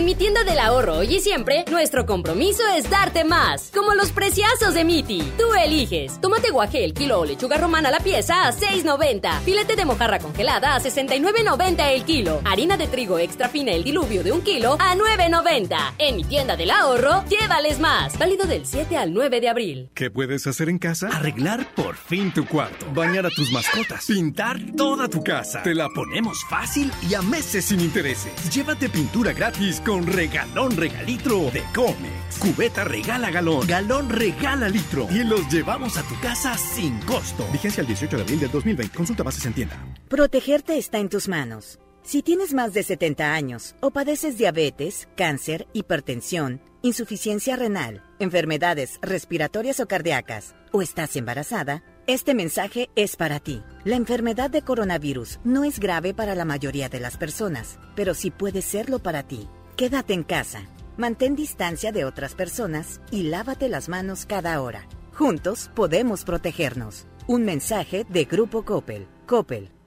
[0.00, 3.70] En mi tienda del ahorro hoy y siempre, nuestro compromiso es darte más.
[3.70, 5.22] Como los preciazos de Miti.
[5.36, 6.18] Tú eliges.
[6.22, 9.40] Tomate guaje el kilo o lechuga romana a la pieza a 6.90.
[9.40, 12.40] Filete de mojarra congelada a 69.90 el kilo.
[12.46, 15.92] Harina de trigo extra fina el diluvio de un kilo a 9.90.
[15.98, 18.18] En mi tienda del ahorro, llévales más.
[18.18, 19.90] Válido del 7 al 9 de abril.
[19.92, 21.08] ¿Qué puedes hacer en casa?
[21.08, 22.86] Arreglar por fin tu cuarto.
[22.94, 24.06] Bañar a tus mascotas.
[24.06, 25.62] Pintar toda tu casa.
[25.62, 28.32] Te la ponemos fácil y a meses sin intereses.
[28.50, 32.38] Llévate pintura gratis con regalón regalitro de Comex.
[32.38, 33.66] Cubeta regala galón.
[33.66, 35.08] Galón regala litro.
[35.10, 37.44] Y los llevamos a tu casa sin costo.
[37.52, 38.96] Vigencia el 18 de abril del 2020.
[38.96, 39.76] Consulta bases en tienda.
[40.08, 41.80] Protegerte está en tus manos.
[42.02, 49.80] Si tienes más de 70 años o padeces diabetes, cáncer, hipertensión, insuficiencia renal, enfermedades respiratorias
[49.80, 53.62] o cardíacas, o estás embarazada, este mensaje es para ti.
[53.84, 58.30] La enfermedad de coronavirus no es grave para la mayoría de las personas, pero sí
[58.30, 59.48] puede serlo para ti.
[59.80, 60.68] Quédate en casa,
[60.98, 64.84] mantén distancia de otras personas y lávate las manos cada hora.
[65.14, 67.06] Juntos podemos protegernos.
[67.26, 69.08] Un mensaje de Grupo Coppel.
[69.24, 69.70] Coppel,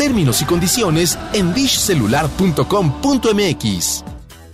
[0.00, 4.04] Términos y condiciones en dishcelular.com.mx.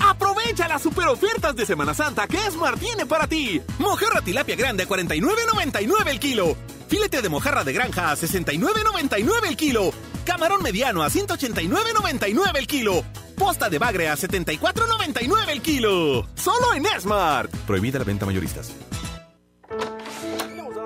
[0.00, 3.62] Aprovecha las super ofertas de Semana Santa que Esmar tiene para ti.
[3.78, 6.56] Mojarra tilapia grande a 49.99 el kilo.
[6.88, 9.92] Filete de mojarra de granja a 69.99 el kilo.
[10.24, 13.04] Camarón mediano a 189.99 el kilo.
[13.38, 16.26] Posta de bagre a 74.99 el kilo.
[16.34, 17.54] Solo en Esmart.
[17.68, 18.72] Prohibida la venta mayoristas.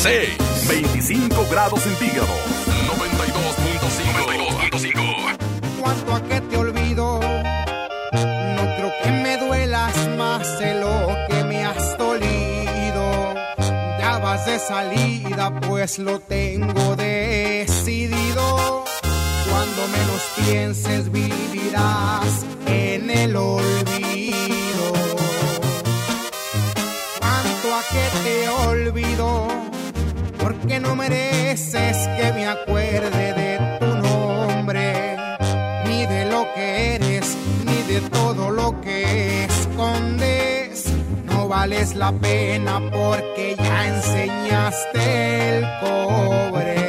[0.00, 0.32] Una C.
[0.66, 2.30] 25 grados centígrados.
[2.86, 5.36] 92.5.
[5.78, 7.20] cuanto a que te olvido.
[7.20, 13.34] No creo que me duelas más de lo que me has dolido.
[13.98, 18.86] Ya vas de salida, pues lo tengo decidido.
[19.50, 24.09] Cuando menos pienses vivirás en el olvido.
[30.80, 35.16] No mereces que me acuerde de tu nombre,
[35.86, 40.86] ni de lo que eres, ni de todo lo que escondes.
[41.24, 46.79] No vales la pena porque ya enseñaste el cobre.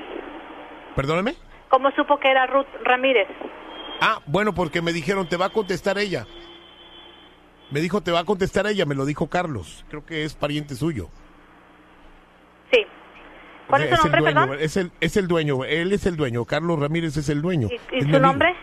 [0.95, 1.35] Perdóneme.
[1.73, 3.27] ¿Cómo supo que era Ruth Ramírez?
[3.99, 6.27] Ah, bueno, porque me dijeron, te va a contestar ella.
[7.71, 9.83] Me dijo, te va a contestar ella, me lo dijo Carlos.
[9.89, 11.09] Creo que es pariente suyo.
[12.71, 12.85] Sí.
[13.67, 14.57] ¿Cuál es su el nombre, dueño, perdón?
[14.61, 17.69] Es el, es el dueño, él es el dueño, Carlos Ramírez es el dueño.
[17.91, 18.55] ¿Y, su nombre?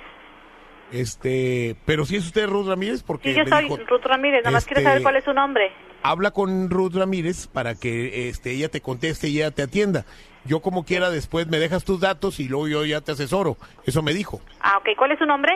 [0.93, 4.45] Este, pero si es usted Ruth Ramírez, porque Sí, yo me soy dijo, Ruth Ramírez.
[4.45, 5.73] Nada más quiero este, saber cuál es su nombre.
[6.05, 10.05] habla con Ruth Ramírez para que este, ella te conteste y ella te atienda.
[10.45, 13.57] Yo como quiera después me dejas tus datos y luego yo ya te asesoro.
[13.87, 14.41] Eso me dijo.
[14.61, 14.89] Ah, ok.
[14.97, 15.53] ¿Cuál es su nombre?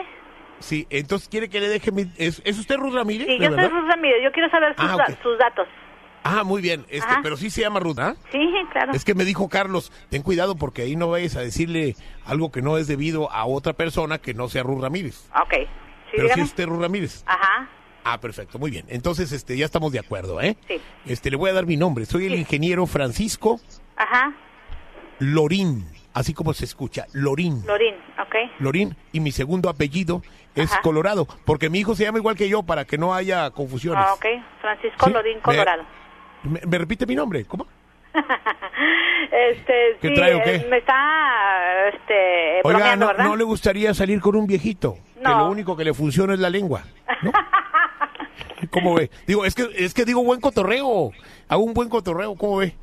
[0.59, 2.05] Sí, entonces quiere que le deje mi...
[2.17, 3.27] ¿Es, ¿es usted Ruth Ramírez?
[3.27, 3.67] Sí, yo soy?
[3.67, 4.17] Ruth Ramírez.
[4.23, 5.21] Yo quiero saber sus, Ah, da- ok.
[5.23, 5.67] sus datos.
[6.23, 6.85] Ah, muy bien.
[6.89, 7.19] Este, Ajá.
[7.21, 8.15] pero sí se llama Ruth, ¿ah?
[8.31, 8.39] Sí,
[8.71, 8.93] claro.
[8.93, 12.61] Es que me dijo Carlos, ten cuidado porque ahí no vayas a decirle algo que
[12.61, 15.29] no es debido a otra persona que no sea Ruth Ramírez.
[15.39, 15.51] Ok.
[15.53, 15.67] Sí,
[16.11, 16.33] pero dígame.
[16.35, 17.23] sí es usted Ruth Ramírez.
[17.27, 17.69] Ajá.
[18.05, 18.85] Ah, perfecto, muy bien.
[18.87, 20.57] Entonces, este, ya estamos de acuerdo, ¿eh?
[20.67, 20.79] Sí.
[21.05, 22.05] Este, le voy a dar mi nombre.
[22.05, 23.59] Soy el ingeniero Francisco
[23.97, 24.33] Ajá.
[25.19, 27.65] Lorín, así como se escucha, Lorín.
[27.65, 27.95] Lorín.
[28.21, 28.35] Ok.
[28.59, 30.21] Lorín y mi segundo apellido
[30.55, 30.81] es Ajá.
[30.81, 34.03] Colorado, porque mi hijo se llama igual que yo para que no haya confusiones.
[34.05, 34.25] Ah, ok.
[34.61, 35.83] Francisco Sí, Lorín, Colorado.
[36.43, 37.45] ¿Me, me repite mi nombre?
[37.45, 37.67] ¿Cómo?
[39.31, 40.55] Este, ¿Qué sí, trae o qué?
[40.55, 43.25] eh, me está, este, Oiga, no, ¿verdad?
[43.25, 44.97] ¿no le gustaría salir con un viejito?
[45.15, 46.83] que lo único que le funciona es la lengua.
[47.23, 47.31] ¿no?
[48.71, 49.09] ¿Cómo ve?
[49.25, 51.11] Digo, es que, es que digo buen cotorreo.
[51.47, 52.75] Hago un buen cotorreo, ¿cómo ve?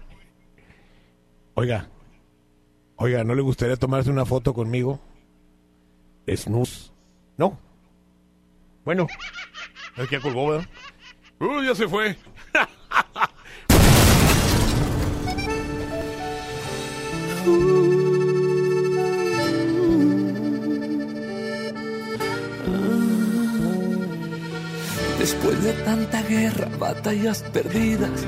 [1.54, 1.86] Oiga,
[3.02, 5.00] oiga, ¿no le gustaría tomarse una foto conmigo?
[6.28, 6.92] Snus.
[7.36, 7.58] ¿No?
[8.84, 9.08] Bueno,
[9.96, 10.68] es que colgó, ¿verdad?
[11.40, 12.16] Uy, ya se fue.
[25.18, 28.26] Después de tanta guerra, batallas perdidas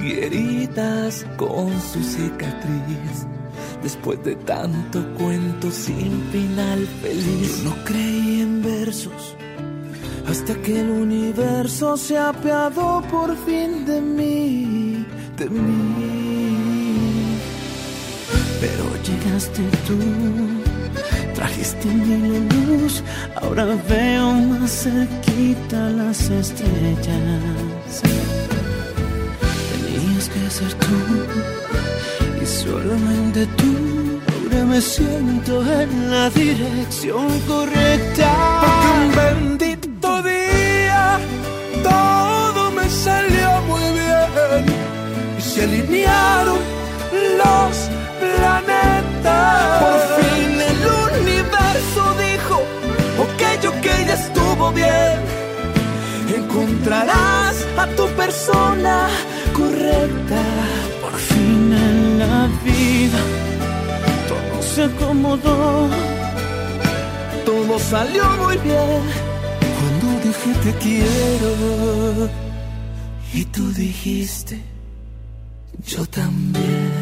[0.00, 3.26] y heridas con su cicatriz.
[3.82, 7.62] Después de tanto cuento sin final feliz.
[7.62, 9.36] Yo no creí en versos
[10.32, 15.04] hasta que el universo se apiadó por fin de mí,
[15.36, 16.56] de mí.
[18.60, 19.98] Pero llegaste tú,
[21.34, 23.02] trajiste mi luz,
[23.42, 28.02] ahora veo más cerquita las estrellas.
[29.70, 30.96] Tenías que ser tú
[32.52, 33.72] solamente tú.
[34.30, 38.30] Ahora me siento en la dirección correcta.
[38.62, 41.18] Porque un bendito día
[41.82, 44.64] todo me salió muy bien
[45.38, 46.58] y se alinearon
[47.40, 47.74] los
[48.20, 49.82] planetas.
[49.82, 50.80] Por fin el
[51.10, 52.56] universo dijo,
[53.24, 53.42] ok,
[53.72, 55.16] ok, ya estuvo bien.
[56.36, 59.08] Encontrarás a tu persona
[59.54, 60.42] correcta.
[61.12, 63.20] Por fin en la vida
[64.30, 65.88] todo se acomodó.
[67.44, 69.02] Todo salió muy bien
[69.78, 72.30] cuando dije te quiero.
[73.34, 74.58] Y tú dijiste,
[75.86, 77.01] yo también.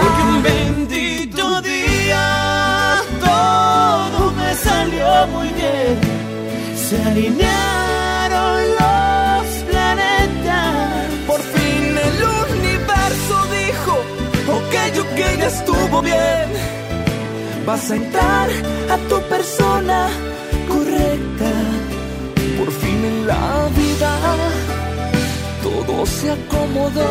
[0.00, 2.24] Porque un bendito día
[3.20, 5.98] todo me salió muy bien.
[6.76, 11.08] Se alinearon los planetas.
[11.26, 12.18] Por fin el
[12.54, 13.92] universo dijo,
[14.58, 14.74] ok,
[15.04, 16.48] ok, ya estuvo bien.
[17.66, 18.48] Vas a entrar
[18.94, 20.08] a tu persona
[20.68, 21.52] correcta.
[22.58, 24.12] Por fin en la vida
[25.62, 27.10] todo se acomodó.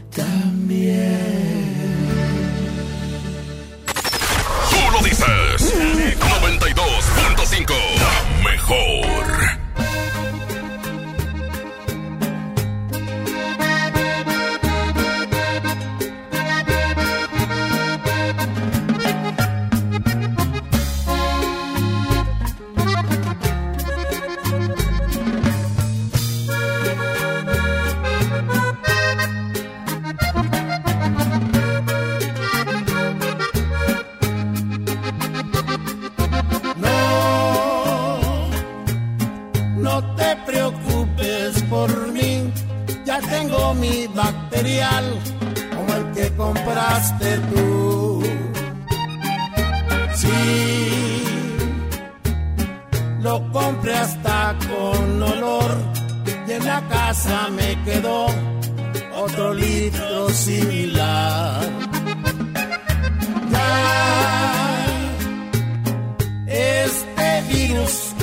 [0.71, 1.67] también.
[4.69, 5.25] Tú lo dices.
[5.25, 7.73] 92.5.
[7.99, 9.10] La mejor.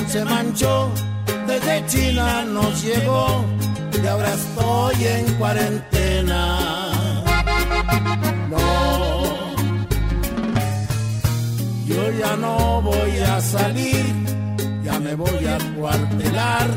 [0.09, 0.89] Se manchó,
[1.45, 3.45] desde China nos llegó
[3.93, 6.91] y ahora estoy en cuarentena.
[8.49, 9.55] No,
[11.85, 14.03] yo ya no voy a salir,
[14.83, 16.67] ya me voy a cuartelar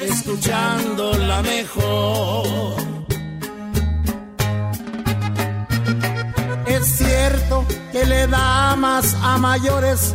[0.00, 2.76] escuchando la mejor.
[6.66, 10.14] Es cierto que le da más a mayores,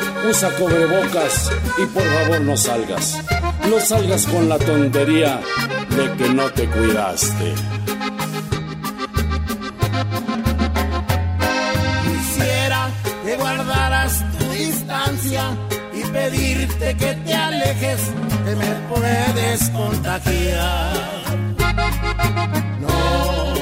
[0.29, 3.17] usa cobrebocas y por favor no salgas.
[3.69, 5.39] No salgas con la tontería
[5.89, 7.53] de que no te cuidaste.
[12.03, 12.89] Quisiera
[13.25, 15.43] que guardaras tu distancia
[15.93, 18.01] y pedirte que te alejes,
[18.45, 21.11] que me puedes contagiar.
[22.79, 23.53] No,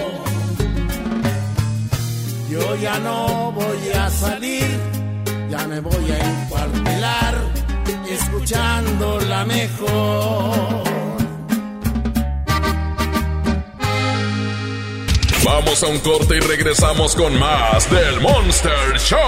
[2.50, 4.80] yo ya no voy a salir,
[5.68, 7.36] me voy a encuartelar,
[8.10, 10.84] escuchando la mejor.
[15.44, 19.19] Vamos a un corte y regresamos con más del Monster Show.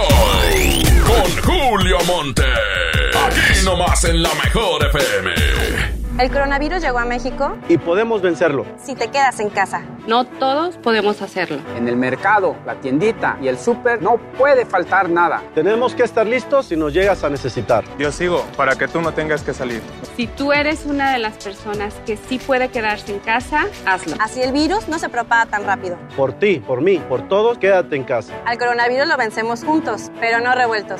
[1.05, 2.43] Con Julio Monte.
[2.43, 6.01] Aquí nomás en la mejor FM.
[6.19, 8.65] El coronavirus llegó a México y podemos vencerlo.
[8.77, 9.81] si te quedas en casa.
[10.07, 11.59] No todos podemos hacerlo.
[11.77, 15.41] En el mercado, la tiendita y el súper no puede faltar nada.
[15.55, 17.83] Tenemos que estar listos si nos llegas a necesitar.
[17.97, 19.81] Yo sigo para que tú no tengas que salir.
[20.17, 24.15] Si tú eres una de las personas que sí puede quedarse en casa, hazlo.
[24.19, 25.97] Así el virus no se propaga tan rápido.
[26.17, 28.33] Por ti, por mí, por todos, quédate en casa.
[28.45, 30.99] Al coronavirus lo vencemos juntos, pero no revueltos.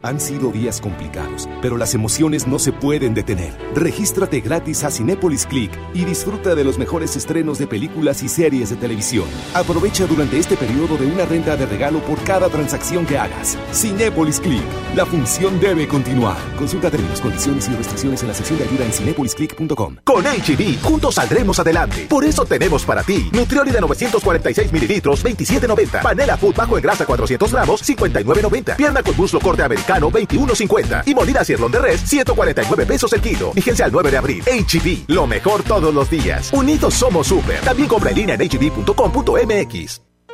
[0.00, 3.52] Han sido días complicados, pero las emociones no se pueden detener.
[3.74, 8.70] Regístrate gratis a Cinépolis Click y disfruta de los mejores estrenos de películas y series
[8.70, 9.24] de televisión.
[9.54, 13.58] Aprovecha durante este periodo de una renta de regalo por cada transacción que hagas.
[13.72, 14.62] Cinépolis Click.
[14.94, 16.36] La función debe continuar.
[16.56, 19.96] Consulta términos, condiciones y restricciones en la sección de ayuda en cinépolisclick.com.
[20.04, 22.06] Con HB, juntos saldremos adelante.
[22.08, 26.02] Por eso tenemos para ti Nutrioli de 946 mililitros, 27.90.
[26.02, 28.76] Panela Food bajo en grasa 400 gramos, 59.90.
[28.76, 31.02] Pierna con muslo corte americano, 21.50.
[31.06, 33.52] Y molida cirlón de res, 149 pesos el kilo.
[33.52, 34.42] Vigencia al 9 de abril.
[34.42, 36.52] HB, lo mejor todos los días.
[36.52, 37.60] Unidos somos super.
[37.60, 40.07] También compra en línea en hb.com.mx.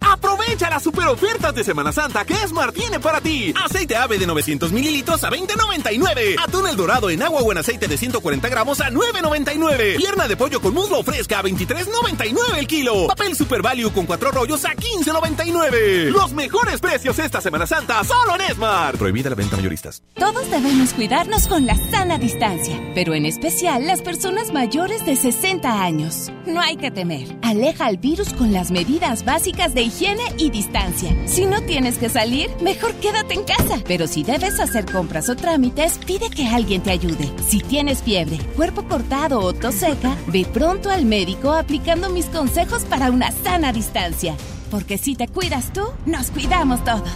[0.00, 3.52] Aprovecha las super ofertas de Semana Santa que Esmar tiene para ti.
[3.64, 6.36] Aceite ave de 900 mililitros a 20.99.
[6.42, 9.96] Atún el dorado en agua o en aceite de 140 gramos a 9.99.
[9.96, 13.06] Pierna de pollo con muslo fresca a 23.99 el kilo.
[13.08, 16.10] Papel Super Value con cuatro rollos a 15.99.
[16.10, 18.96] Los mejores precios esta Semana Santa solo en Esmar.
[18.96, 20.02] Prohibida la venta mayoristas.
[20.14, 25.82] Todos debemos cuidarnos con la sana distancia, pero en especial las personas mayores de 60
[25.82, 26.32] años.
[26.46, 27.36] No hay que temer.
[27.42, 31.14] Aleja al virus con las medidas básicas de higiene y distancia.
[31.26, 33.78] Si no tienes que salir, mejor quédate en casa.
[33.86, 37.28] Pero si debes hacer compras o trámites, pide que alguien te ayude.
[37.46, 42.84] Si tienes fiebre, cuerpo cortado o tos seca, ve pronto al médico aplicando mis consejos
[42.84, 44.36] para una sana distancia.
[44.70, 47.10] Porque si te cuidas tú, nos cuidamos todos.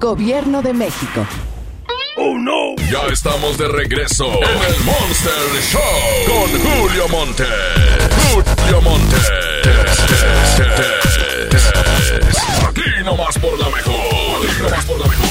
[0.00, 1.26] Gobierno de México.
[2.18, 2.74] ¡Oh, no!
[2.90, 5.80] Ya estamos de regreso en el Monster Show
[6.26, 7.44] con Julio Monte.
[8.32, 9.16] Julio Monte.
[12.68, 14.48] Aquí nomás por la mejor.
[14.48, 15.26] Aquí nomás por la mejor.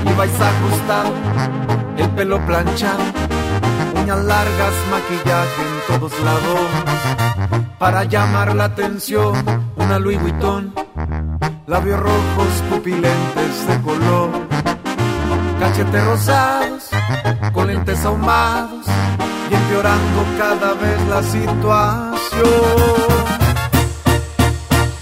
[0.06, 1.14] y vais ajustado,
[1.98, 3.02] el pelo planchado,
[3.96, 6.60] uñas largas, maquillaje en todos lados
[7.80, 9.34] para llamar la atención,
[9.76, 10.76] una Louis Vuitton,
[11.66, 14.30] labios rojos, pupilentes de color,
[15.60, 16.90] cachetes rosados,
[17.52, 18.86] con lentes ahumados
[19.52, 22.52] y empeorando cada vez la situación.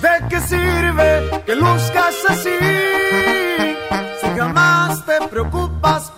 [0.01, 2.57] ¿De qué sirve que luzcas así
[4.21, 6.11] si jamás te preocupas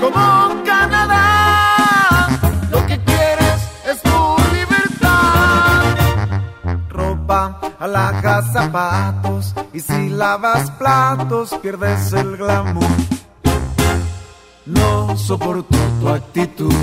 [0.00, 2.28] como Canadá.
[2.70, 6.40] Lo que quieres es tu libertad.
[6.88, 9.54] Ropa, alhajas, zapatos.
[9.72, 12.86] Y si lavas platos, pierdes el glamour.
[14.66, 16.74] No soporto tu actitud.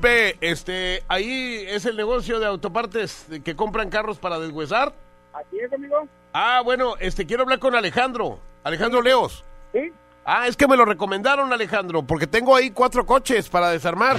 [0.00, 4.94] Disculpe, este, ahí es el negocio de autopartes que compran carros para deshuesar.
[5.34, 6.08] Aquí es, amigo.
[6.32, 8.38] Ah, bueno, este, quiero hablar con Alejandro.
[8.64, 9.44] Alejandro Leos.
[9.74, 9.92] Sí.
[10.24, 14.16] Ah, es que me lo recomendaron, Alejandro, porque tengo ahí cuatro coches para desarmar.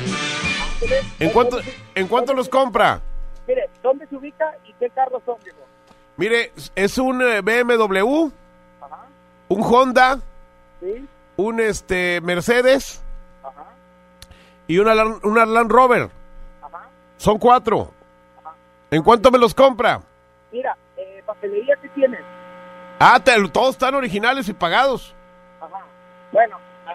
[1.20, 1.60] ¿En cuánto,
[1.96, 3.02] en cuánto los compra?
[3.48, 5.58] Mire, ¿dónde se ubica y qué carros son, viejo?
[6.16, 8.30] Mire, es un eh, BMW,
[9.48, 10.20] un Honda,
[10.80, 11.08] Sí.
[11.38, 13.02] un este Mercedes
[13.44, 13.66] Ajá.
[14.72, 14.94] Y una,
[15.24, 16.10] una Land Rover.
[17.18, 17.92] Son cuatro.
[18.90, 20.02] ¿En cuánto me los compra?
[20.52, 22.22] Mira, eh, papelería que tienes.
[23.00, 25.14] Ah, te- todos están originales y pagados.
[25.60, 25.84] Ajá.
[26.32, 26.58] Bueno,
[26.88, 26.94] ah,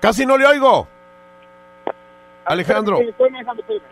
[0.00, 0.86] Casi no le oigo.
[2.44, 2.98] Alejandro.
[3.18, 3.84] Manejando, espérame.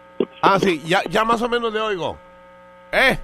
[0.43, 2.17] Ah, sí, ya, ya más o menos le oigo.
[2.93, 3.19] ¿Eh?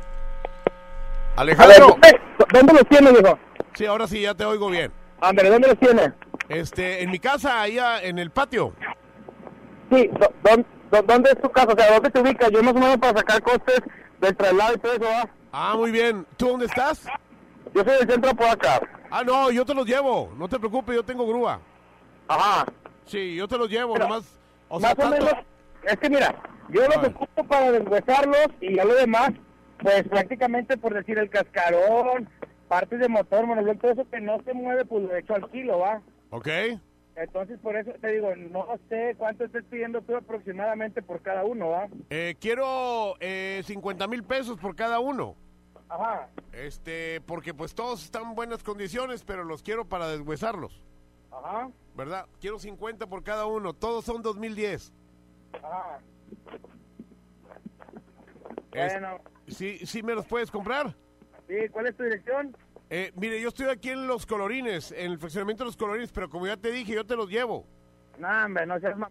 [1.36, 1.96] Alejandro.
[2.02, 2.20] Ver,
[2.52, 3.38] ¿Dónde los tiene, viejo?
[3.74, 4.92] Sí, ahora sí, ya te oigo bien.
[5.20, 6.12] Ándale, ¿dónde los tiene?
[6.48, 8.72] Este, en mi casa, ahí a- en el patio.
[9.90, 11.72] Sí, do- dón- dó- ¿dónde es tu casa?
[11.72, 12.50] O sea, ¿dónde te ubicas?
[12.50, 13.80] Yo más o menos para sacar costes
[14.20, 15.28] del traslado y todo eso, ¿va?
[15.52, 16.26] Ah, muy bien.
[16.36, 17.06] ¿Tú dónde estás?
[17.74, 18.80] Yo soy del centro por acá.
[19.10, 20.32] Ah, no, yo te los llevo.
[20.36, 21.60] No te preocupes, yo tengo grúa.
[22.28, 22.64] Ajá.
[23.06, 24.38] Sí, yo te los llevo, Pero, nomás.
[24.68, 25.44] O sea, más o tanto- menos,
[25.84, 26.34] es que mira,
[26.68, 29.30] yo los ocupo para deshuesarlos y ya lo demás,
[29.78, 32.28] pues prácticamente por decir el cascarón,
[32.68, 35.80] partes de motor, monobloc, todo eso que no se mueve, pues lo echo al kilo,
[35.80, 36.00] ¿va?
[36.30, 36.46] Ok.
[37.20, 41.68] Entonces, por eso te digo, no sé cuánto estés pidiendo tú aproximadamente por cada uno,
[41.68, 41.86] ¿va?
[42.08, 45.36] Eh, quiero eh, 50 mil pesos por cada uno.
[45.88, 46.28] Ajá.
[46.52, 50.82] Este, porque pues todos están en buenas condiciones, pero los quiero para deshuesarlos.
[51.30, 51.70] Ajá.
[51.94, 52.26] ¿Verdad?
[52.40, 53.74] Quiero 50 por cada uno.
[53.74, 54.92] Todos son 2010.
[55.62, 55.98] Ajá.
[58.72, 59.18] Es- Bueno,
[59.48, 60.94] ¿Sí, ¿Sí me los puedes comprar?
[61.48, 62.56] sí, ¿cuál es tu dirección?
[62.92, 66.28] Eh, mire, yo estoy aquí en Los Colorines, en el fraccionamiento de Los Colorines, pero
[66.28, 67.64] como ya te dije, yo te los llevo.
[68.18, 69.10] No, hombre, no seas ma-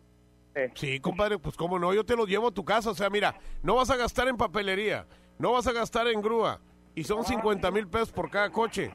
[0.75, 2.89] Sí, compadre, pues cómo no, yo te los llevo a tu casa.
[2.89, 5.05] O sea, mira, no vas a gastar en papelería,
[5.37, 6.59] no vas a gastar en grúa,
[6.95, 8.91] y son 50 mil pesos por cada coche.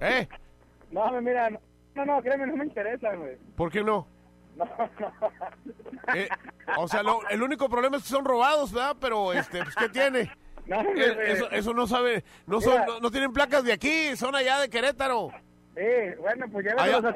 [0.00, 0.28] ¿Eh?
[0.90, 1.58] No, hombre, mira, no,
[1.94, 3.38] no, no, créeme, no me interesa, güey.
[3.56, 4.06] ¿Por qué no?
[4.56, 6.14] No, no.
[6.14, 6.28] Eh,
[6.76, 8.96] o sea, lo- el único problema es que son robados, ¿verdad?
[9.00, 10.30] Pero, este, pues, ¿qué tiene?
[10.66, 12.86] No, Eh, eso, eso no sabe, no, son, Mira.
[12.86, 15.30] no, no tienen placas de aquí, son allá de Querétaro.
[15.76, 15.82] Sí,
[16.20, 17.14] bueno, pues Allá-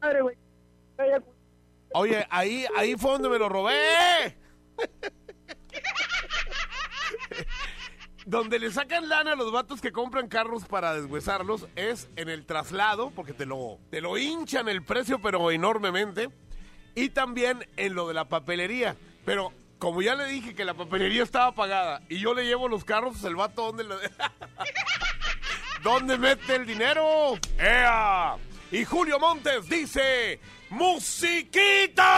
[0.00, 1.20] a
[1.92, 4.36] Oye, ahí, ahí fue donde me lo robé.
[8.26, 12.44] donde le sacan lana a los vatos que compran carros para deshuesarlos es en el
[12.46, 16.28] traslado, porque te lo, te lo hinchan el precio, pero enormemente.
[16.94, 18.96] Y también en lo de la papelería.
[19.24, 22.84] Pero como ya le dije que la papelería estaba pagada y yo le llevo los
[22.84, 23.96] carros, el vato, ¿dónde lo
[25.82, 27.38] ¿Dónde mete el dinero?
[27.58, 28.36] ¡Ea!
[28.70, 30.38] Y Julio Montes dice,
[30.68, 32.16] ¡Musiquita!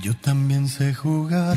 [0.00, 1.56] Yo también sé jugar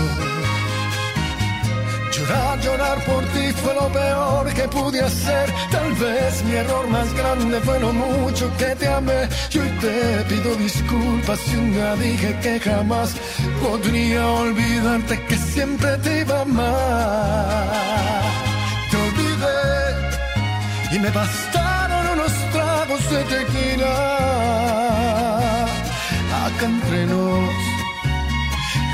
[2.31, 5.53] Llorar, llorar por ti fue lo peor que pude hacer.
[5.69, 9.27] Tal vez mi error más grande fue lo mucho que te amé.
[9.51, 13.15] Y hoy te pido disculpas si un día dije que jamás
[13.61, 17.71] podría olvidarte que siempre te iba a amar.
[18.89, 19.61] Te olvidé
[20.93, 23.93] y me bastaron unos tragos de tequila.
[26.45, 27.70] Acá entre nos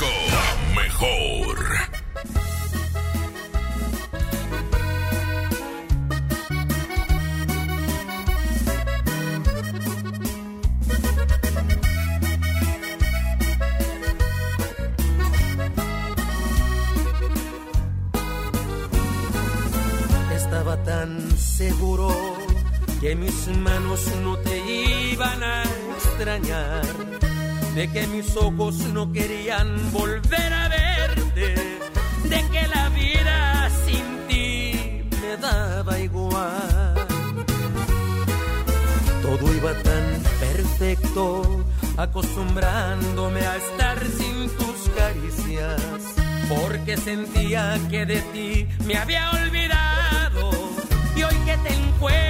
[0.00, 0.06] 92.5.
[0.30, 1.56] La mejor.
[20.34, 22.08] Estaba tan seguro
[23.00, 24.58] que mis manos no te
[25.12, 25.62] iban a
[25.96, 26.82] extrañar,
[27.80, 31.54] de que mis ojos no querían volver a verte,
[32.28, 37.06] de que la vida sin ti me daba igual.
[39.22, 40.04] Todo iba tan
[40.40, 41.64] perfecto,
[41.96, 45.80] acostumbrándome a estar sin tus caricias,
[46.50, 50.50] porque sentía que de ti me había olvidado.
[51.16, 52.29] Y hoy que te encuentro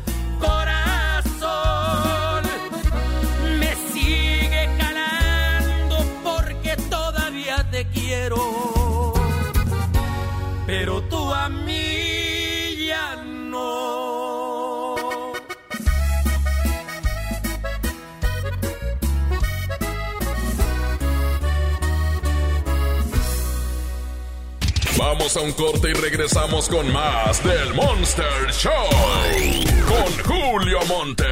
[25.21, 28.89] Vamos a un corte y regresamos con más del Monster Show.
[29.87, 31.27] Con Julio Monte.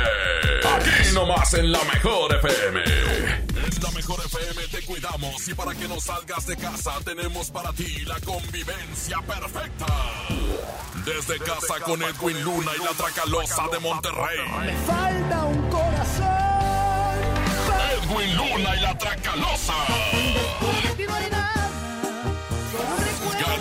[0.76, 2.84] Aquí nomás en la mejor FM.
[2.84, 7.74] En la mejor FM te cuidamos y para que no salgas de casa tenemos para
[7.74, 9.88] ti la convivencia perfecta.
[11.04, 14.76] Desde casa con Edwin Luna y la Tracalosa de Monterrey.
[14.86, 16.50] Falta un corazón.
[18.04, 19.74] Edwin Luna y la Tracalosa.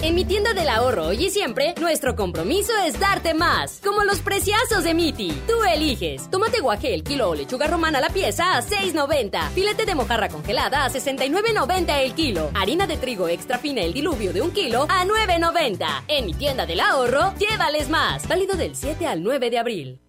[0.00, 3.80] En mi tienda del ahorro hoy y siempre, nuestro compromiso es darte más.
[3.82, 5.32] Como los preciazos de Miti.
[5.48, 6.30] Tú eliges.
[6.30, 9.48] Tomate guaje el kilo o lechuga romana la pieza a 6.90.
[9.50, 12.50] Filete de mojarra congelada a 69.90 el kilo.
[12.54, 16.04] Harina de trigo extra fina el diluvio de un kilo a 9.90.
[16.06, 18.28] En mi tienda del ahorro, llévales más.
[18.28, 19.98] Válido del 7 al 9 de abril.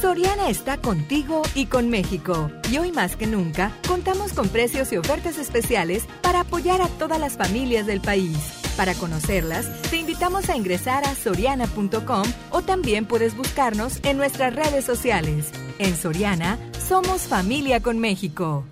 [0.00, 2.52] Soriana está contigo y con México.
[2.70, 7.18] Y hoy más que nunca, contamos con precios y ofertas especiales para apoyar a todas
[7.18, 8.38] las familias del país.
[8.76, 14.84] Para conocerlas, te invitamos a ingresar a soriana.com o también puedes buscarnos en nuestras redes
[14.84, 15.50] sociales.
[15.80, 16.58] En Soriana,
[16.88, 18.64] somos familia con México.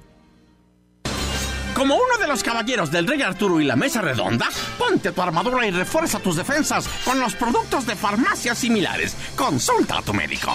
[1.75, 4.49] Como uno de los caballeros del Rey Arturo y la Mesa Redonda,
[4.79, 9.17] ponte tu armadura y refuerza tus defensas con los productos de farmacias similares.
[9.37, 10.55] Consulta a tu médico.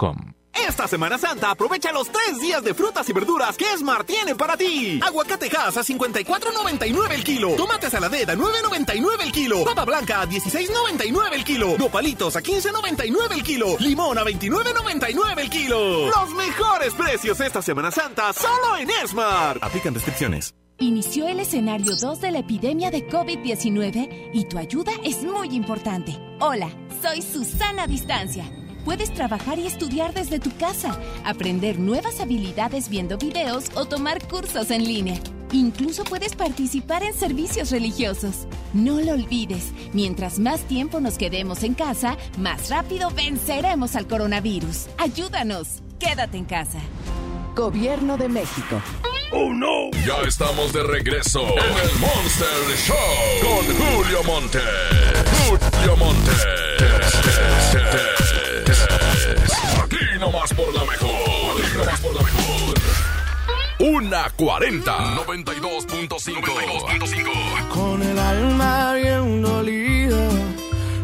[0.53, 4.57] Esta Semana Santa aprovecha los tres días de frutas y verduras que Smart tiene para
[4.57, 4.99] ti.
[5.03, 7.55] Aguacate Hass a 54.99 el kilo.
[7.55, 9.63] Tomate saladet a 9.99 el kilo.
[9.63, 11.77] Papa blanca a 16.99 el kilo.
[11.77, 13.77] Nopalitos a 15.99 el kilo.
[13.79, 16.07] Limón a 29.99 el kilo.
[16.07, 19.63] Los mejores precios esta Semana Santa solo en Smart.
[19.63, 20.53] Aplican restricciones.
[20.79, 26.17] Inició el escenario 2 de la epidemia de COVID-19 y tu ayuda es muy importante.
[26.39, 26.69] Hola,
[27.03, 28.51] soy Susana Distancia.
[28.85, 34.71] Puedes trabajar y estudiar desde tu casa, aprender nuevas habilidades viendo videos o tomar cursos
[34.71, 35.19] en línea.
[35.51, 38.47] Incluso puedes participar en servicios religiosos.
[38.73, 44.87] No lo olvides, mientras más tiempo nos quedemos en casa, más rápido venceremos al coronavirus.
[44.97, 46.79] Ayúdanos, quédate en casa.
[47.55, 48.81] Gobierno de México.
[49.33, 49.91] ¡Oh, no!
[50.05, 52.95] Ya estamos de regreso en el Monster Show
[53.41, 54.59] con Julio Monte.
[55.47, 56.31] Julio Monte.
[59.83, 61.11] Aquí nomás por la mejor.
[61.11, 62.73] Aquí nomás por la mejor.
[63.79, 65.15] Una 40.
[65.25, 67.69] 92.5.
[67.69, 70.29] Con el alma bien dolida,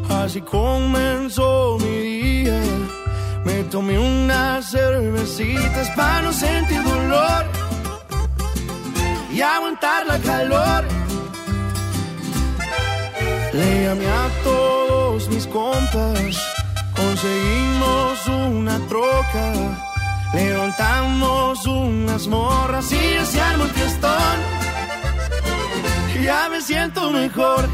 [0.09, 2.61] así comenzó mi día.
[3.43, 7.45] Me tomé unas cervecitas para no sentir dolor
[9.31, 10.85] y aguantar la calor.
[13.53, 16.37] Le llamé a todos mis compas,
[16.97, 19.53] conseguimos una troca,
[20.33, 24.37] levantamos unas morras y ya se armó el fiestón.
[26.23, 27.69] Ya me siento mejor.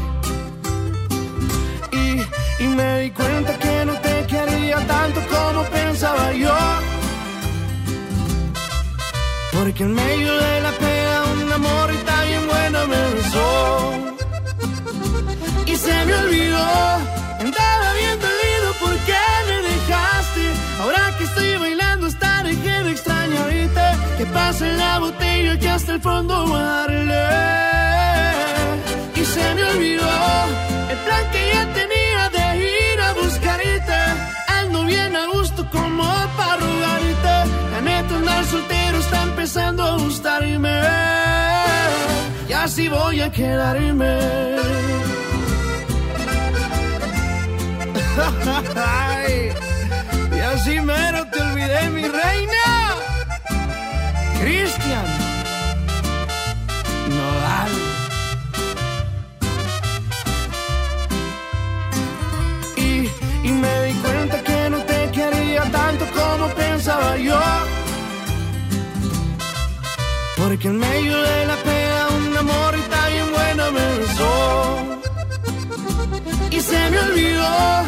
[1.90, 6.54] Y, y me di cuenta que no te quería tanto como pensaba yo.
[9.52, 13.92] Porque en medio de la pena una morrita bien buena me besó.
[15.66, 16.66] Y se me olvidó,
[17.40, 18.33] andaba bien
[18.80, 20.44] por qué me dejaste.
[20.80, 23.84] Ahora que estoy bailando esta de extraña ahorita.
[24.18, 27.26] Que pase la botella que hasta el fondo darle.
[29.16, 30.10] Y se me olvidó
[30.90, 34.00] el plan que ya tenía de ir a buscarte.
[34.60, 36.04] Ando bien a gusto como
[36.36, 37.34] para rogarte.
[37.72, 40.80] La neta andar soltero está empezando a gustarme.
[42.48, 44.54] Y así voy a quedarme.
[50.36, 52.64] Y así mero te olvidé, mi reina.
[54.40, 55.06] Cristian
[57.08, 57.72] Nodal.
[62.76, 63.10] Y,
[63.42, 67.40] y me di cuenta que no te quería tanto como pensaba yo.
[70.36, 74.94] Porque en medio de la pena un amor tan bien buena me besó.
[76.50, 77.84] Y se me olvidó,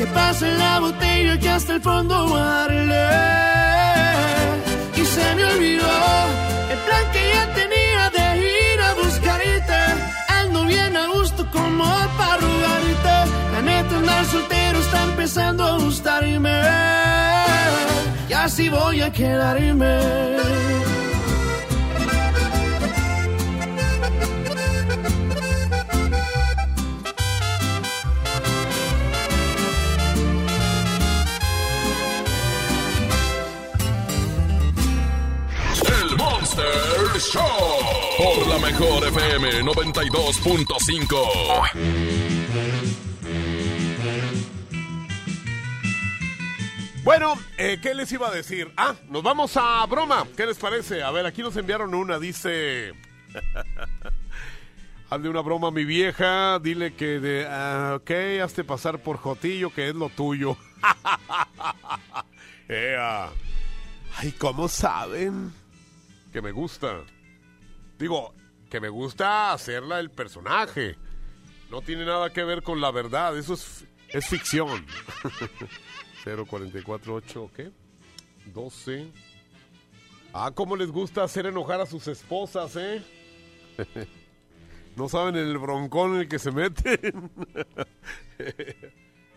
[0.00, 3.06] Que pase la botella que hasta el fondo darle.
[4.96, 5.92] Y se me olvidó
[6.72, 9.80] el plan que ya tenía de ir a buscarte.
[10.40, 11.84] Ando bien a gusto como
[12.16, 13.16] para rogarte.
[13.52, 16.62] La neta andar soltero está empezando a gustarme.
[18.26, 19.98] Y así voy a quedarme.
[37.20, 37.42] Show.
[38.16, 42.30] Por la mejor FM 92.5.
[47.04, 48.72] Bueno, eh, ¿qué les iba a decir?
[48.76, 50.26] Ah, nos vamos a broma.
[50.36, 51.02] ¿Qué les parece?
[51.02, 52.18] A ver, aquí nos enviaron una.
[52.18, 52.92] Dice...
[55.10, 56.58] Hazle una broma a mi vieja.
[56.58, 57.46] Dile que de...
[57.48, 58.10] ah, ok,
[58.42, 60.56] hazte pasar por Jotillo, que es lo tuyo.
[62.68, 63.28] Ea.
[64.16, 65.52] Ay, ¿cómo saben?
[66.32, 67.04] Que me gusta.
[67.98, 68.34] Digo,
[68.70, 70.96] que me gusta hacerla el personaje.
[71.70, 73.36] No tiene nada que ver con la verdad.
[73.36, 74.86] Eso es, es ficción.
[76.24, 77.70] 0448, ¿qué?
[78.52, 79.10] 12.
[80.32, 83.02] Ah, cómo les gusta hacer enojar a sus esposas, ¿eh?
[84.96, 86.98] no saben el broncón en el que se meten.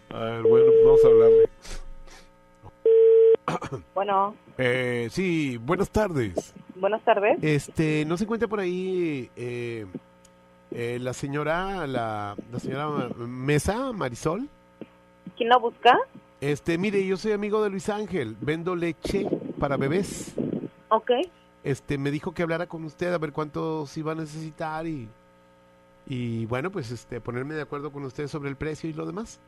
[0.09, 1.49] a ver, bueno, pues vamos a hablarle.
[3.93, 6.53] Bueno, Eh, sí, buenas tardes.
[6.75, 7.37] buenas tardes.
[7.41, 9.85] Este, ¿no se encuentra por ahí eh,
[10.71, 14.47] eh, la señora, la, la señora Mesa, Marisol?
[15.35, 15.97] ¿Quién la busca?
[16.41, 19.25] Este, mire, yo soy amigo de Luis Ángel, vendo leche
[19.59, 20.33] para bebés.
[20.89, 21.11] Ok.
[21.63, 25.07] Este, me dijo que hablara con usted a ver cuántos iba a necesitar y,
[26.05, 29.39] y bueno, pues este, ponerme de acuerdo con usted sobre el precio y lo demás.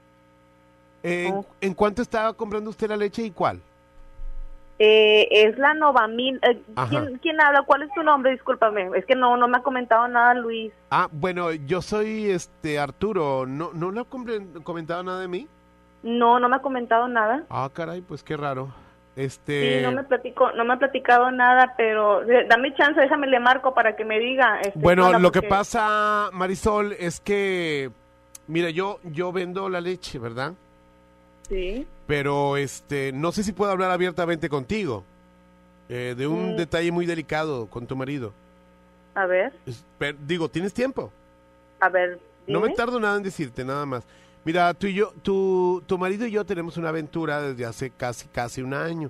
[1.04, 1.46] ¿En, Oh.
[1.62, 3.62] ¿en cuánto estaba comprando usted la leche y cuál?
[4.78, 6.40] Eh, es la Novamil.
[6.44, 6.62] eh.
[6.90, 7.62] ¿quién, quién habla?
[7.64, 8.32] ¿Cuál es tu nombre?
[8.32, 8.90] Discúlpame.
[8.96, 10.74] Es que no, no me ha comentado nada Luis.
[10.92, 13.46] Ah, bueno, yo soy este Arturo.
[13.46, 14.06] ¿No, no le ha
[14.64, 15.48] comentado nada de mí?
[16.04, 17.44] No, no me ha comentado nada.
[17.50, 18.70] Ah, caray, pues qué raro.
[19.16, 19.78] Este.
[19.80, 23.40] Sí, no me platico, no me ha platicado nada, pero eh, dame chance, déjame le
[23.40, 24.60] marco para que me diga.
[24.60, 27.92] este, Bueno, lo que pasa, Marisol, es que,
[28.48, 30.52] mira, yo, yo vendo la leche, ¿verdad?
[31.48, 31.86] Sí.
[32.08, 35.04] Pero, este, no sé si puedo hablar abiertamente contigo
[35.90, 36.58] eh, de un Mm.
[36.58, 38.34] detalle muy delicado con tu marido.
[39.14, 39.54] A ver,
[39.98, 41.12] pero, digo, ¿tienes tiempo?
[41.80, 42.20] a ver.
[42.48, 44.04] No me tardo nada en decirte, nada más.
[44.44, 48.28] Mira, tú y yo, tu, tu marido y yo tenemos una aventura desde hace casi,
[48.28, 49.10] casi un año.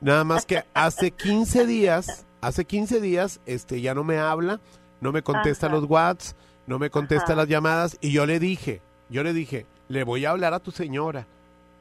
[0.00, 4.60] Nada más que hace 15 días, hace 15 días, este, ya no me habla,
[5.00, 5.76] no me contesta Ajá.
[5.76, 6.34] los whats,
[6.66, 7.36] no me contesta Ajá.
[7.36, 10.70] las llamadas, y yo le dije, yo le dije, le voy a hablar a tu
[10.70, 11.26] señora.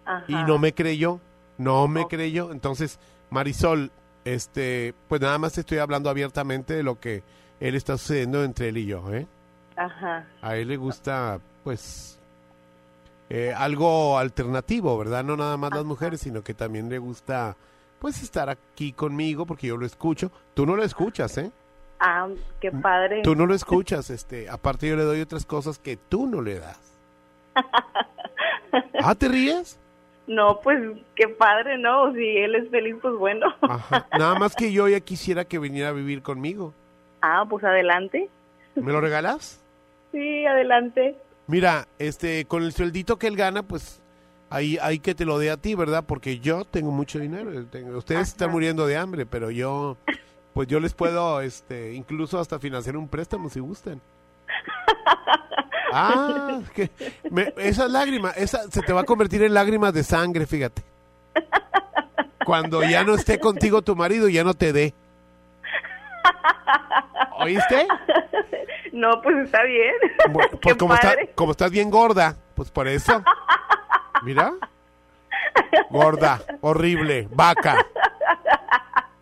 [0.08, 0.26] Ajá.
[0.28, 1.20] Y no me creyó,
[1.58, 2.52] no me creyó.
[2.52, 2.98] Entonces,
[3.30, 3.92] Marisol,
[4.24, 7.24] este, pues nada más te estoy hablando abiertamente de lo que
[7.60, 9.28] él está sucediendo entre él y yo, ¿eh?
[9.76, 10.26] Ajá.
[10.42, 12.20] A él le gusta, pues,
[13.30, 15.24] eh, algo alternativo, ¿verdad?
[15.24, 17.56] No nada más las mujeres, sino que también le gusta,
[18.00, 20.32] pues, estar aquí conmigo porque yo lo escucho.
[20.54, 21.52] Tú no lo escuchas, ¿eh?
[22.00, 22.28] Ah,
[22.62, 23.24] qué padre.
[23.24, 24.50] Tú no lo escuchas, este.
[24.50, 26.80] Aparte yo le doy otras cosas que tú no le das.
[29.04, 29.80] ¿Ah, te ríes?
[30.28, 30.78] No, pues
[31.16, 32.14] qué padre, ¿no?
[32.14, 33.48] Si él es feliz, pues bueno.
[33.62, 34.08] Ajá.
[34.18, 36.74] Nada más que yo ya quisiera que viniera a vivir conmigo.
[37.22, 38.30] Ah, pues adelante.
[38.76, 39.64] ¿Me lo regalas?
[40.12, 41.16] Sí, adelante.
[41.48, 44.02] Mira, este, con el sueldito que él gana, pues
[44.50, 46.04] ahí hay que te lo dé a ti, ¿verdad?
[46.06, 47.66] Porque yo tengo mucho dinero.
[47.68, 49.96] tengo- ustedes están muriendo de hambre, pero yo,
[50.54, 54.02] pues yo les puedo, este, incluso hasta financiar un préstamo si gustan.
[55.94, 56.90] Ah, que
[57.32, 60.84] me- esas lágrimas, esa se te va a convertir en lágrimas de sangre, fíjate.
[62.46, 64.94] Cuando ya no esté contigo tu marido, ya no te dé.
[67.40, 67.88] ¿Oíste?
[68.92, 69.94] No, pues está bien.
[70.32, 71.32] Bueno, pues como, está- padre.
[71.36, 73.24] como estás bien gorda, pues por eso.
[74.24, 74.54] Mira.
[75.90, 77.86] Gorda, horrible, vaca.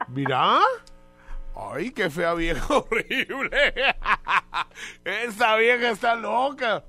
[0.07, 0.59] Mira.
[1.55, 3.73] Ay, qué fea vieja horrible.
[5.03, 6.83] Esa vieja está loca.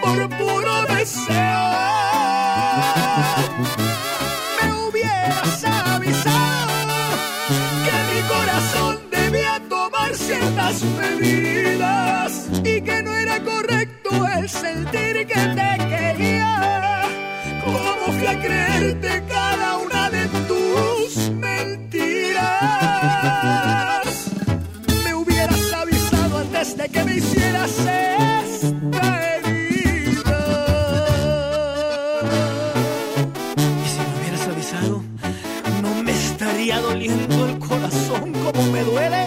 [0.00, 1.62] por puro deseo.
[4.58, 6.72] Me hubieras avisado
[7.84, 15.40] que mi corazón debía tomar ciertas medidas y que no era correcto el sentir que
[15.58, 17.02] te quería.
[17.64, 22.32] ¿Cómo fui a creerte cada una de tus mentiras?
[25.04, 28.21] Me hubieras avisado antes de que me hicieras esta
[38.84, 39.26] duele,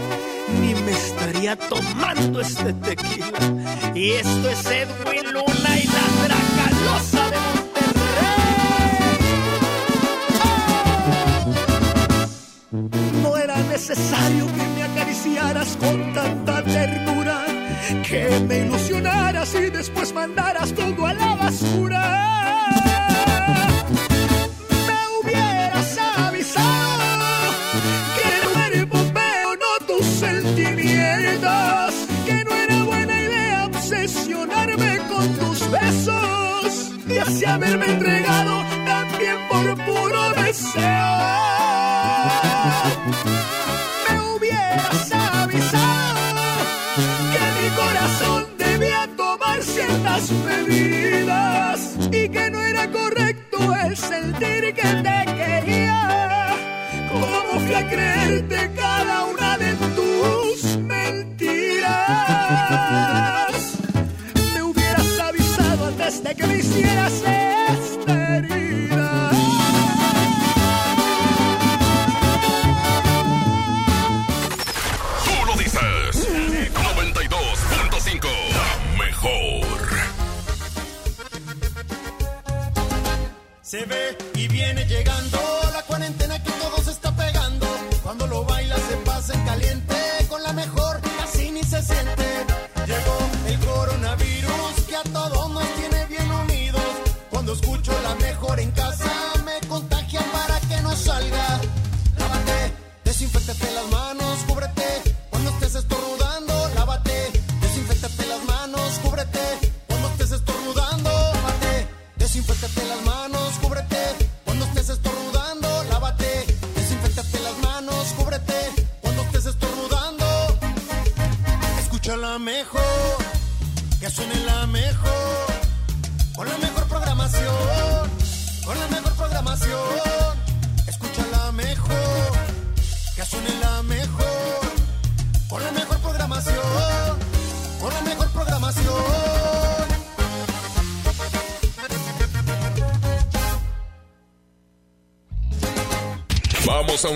[0.61, 3.40] ni me estaría tomando este tequila.
[3.94, 8.06] Y esto es Edwin Luna y la Dracalosa de Monterrey.
[13.22, 17.45] No era necesario que me acariciaras con tanta ternura,
[18.07, 21.14] que me ilusionaras y después mandaras todo a
[37.66, 41.16] haberme entregado también por puro deseo.
[44.08, 46.44] Me hubieras avisado
[47.34, 54.88] que mi corazón debía tomar ciertas medidas y que no era correcto el sentir que
[55.06, 56.56] te quería.
[57.12, 61.96] ¿Cómo fui a creerte cada una de tus mentiras?
[64.54, 67.24] Me hubieras avisado antes de que me hicieras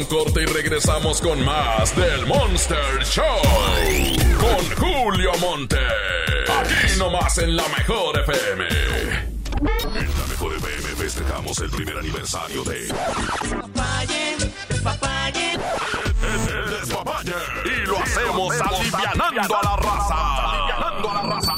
[0.10, 3.24] corte y regresamos con más del Monster Show.
[4.40, 5.78] Con Julio Monte.
[6.60, 8.68] Aquí nomás en la mejor FM.
[8.68, 12.88] En la mejor FM festejamos el primer aniversario de.
[12.88, 14.36] Papaye,
[14.68, 15.54] despapalle.
[15.54, 16.90] Es.
[17.66, 20.50] Y lo hacemos alivianando a la raza.
[20.50, 21.54] Alivianando a la raza.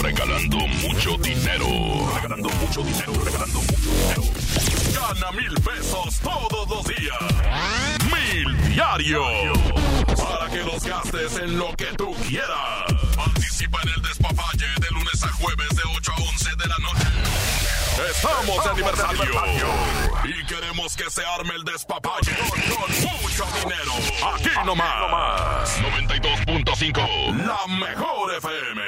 [0.00, 1.68] Regalando mucho dinero.
[2.14, 3.12] Regalando mucho dinero.
[3.24, 4.46] Regalando mucho dinero.
[4.94, 7.25] Gana mil pesos todos los días.
[8.76, 9.24] Diario.
[10.18, 12.84] Para que los gastes en lo que tú quieras.
[13.16, 17.08] Participa en el despapalle de lunes a jueves de 8 a 11 de la noche.
[18.10, 19.70] Estamos de aniversario.
[20.24, 23.92] Y queremos que se arme el despapalle con, con mucho dinero.
[24.34, 25.80] Aquí nomás.
[25.80, 27.46] 92.5.
[27.46, 28.85] La mejor FM.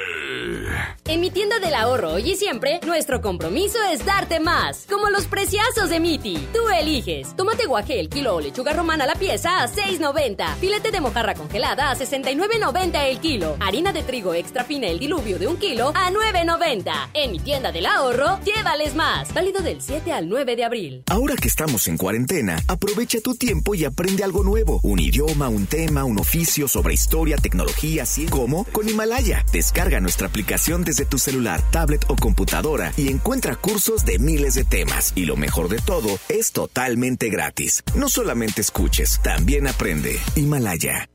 [1.08, 4.84] En mi tienda del ahorro hoy y siempre, nuestro compromiso es darte más.
[4.86, 6.36] Como los preciazos de Miti.
[6.52, 7.34] Tú eliges.
[7.34, 10.56] Tomate guaje el kilo o lechuga romana la pieza a 6.90.
[10.56, 13.56] Filete de mojarra congelada a 69.90 el kilo.
[13.58, 16.92] Harina de trigo extra fina el diluvio de un kilo a 9.90.
[17.14, 19.32] En mi tienda del ahorro, llévales más.
[19.32, 21.04] Válido del 7 al 9 de abril.
[21.06, 24.78] Ahora que estamos en cuarentena, aprovecha tu tiempo y aprende algo nuevo.
[24.82, 29.42] Un idioma, un tema, un oficio sobre historia, tecnología, así como con Himalaya.
[29.50, 34.64] Descarga nuestra aplicación desde tu celular, tablet o computadora y encuentra cursos de miles de
[34.64, 35.12] temas.
[35.14, 37.82] Y lo mejor de todo, es totalmente gratis.
[37.94, 40.18] No solamente escuches, también aprende.
[40.34, 41.08] Himalaya.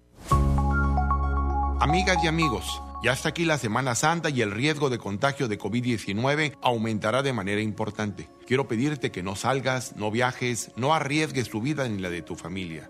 [1.80, 5.60] Amigas y amigos, ya está aquí la Semana Santa y el riesgo de contagio de
[5.60, 8.30] COVID-19 aumentará de manera importante.
[8.48, 12.36] Quiero pedirte que no salgas, no viajes, no arriesgues tu vida ni la de tu
[12.38, 12.90] familia.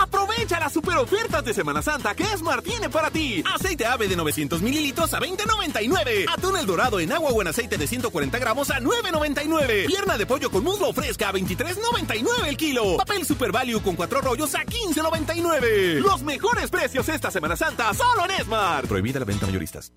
[0.00, 3.42] Aprovecha las super ofertas de Semana Santa que Smart tiene para ti.
[3.54, 6.26] Aceite ave de 900 mililitros a 20.99.
[6.32, 9.86] Atún el dorado en agua o en aceite de 140 gramos a 9.99.
[9.86, 12.96] Pierna de pollo con muslo fresca a 23.99 el kilo.
[12.96, 16.00] Papel Super Value con cuatro rollos a 15.99.
[16.00, 18.86] Los mejores precios esta Semana Santa solo en Smart.
[18.86, 19.92] Prohibida la venta mayoristas.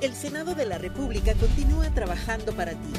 [0.00, 2.92] El Senado de la República continúa trabajando para ti.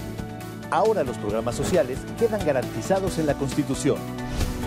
[0.72, 3.98] Ahora los programas sociales quedan garantizados en la Constitución.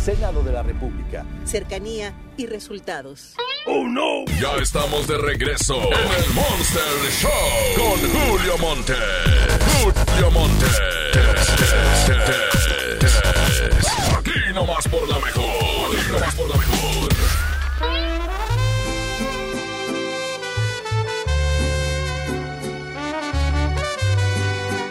[0.00, 1.26] Senado de la República.
[1.44, 3.34] Cercanía y resultados.
[3.66, 4.24] ¡Oh, no!
[4.40, 6.82] Ya estamos de regreso en el Monster
[7.20, 7.30] Show
[7.76, 8.94] con Julio Monte.
[9.82, 10.66] Julio Monte.
[14.16, 15.44] Aquí nomás por la mejor.
[15.44, 17.10] Aquí nomás por la mejor.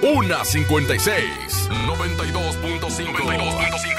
[0.03, 1.69] Una 56.
[1.69, 3.11] 92.5.
[3.15, 3.98] 92.5.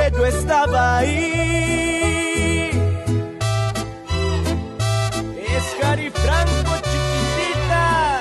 [0.00, 2.70] que yo estaba ahí.
[5.56, 8.20] Es Harry Franco, chiquitita.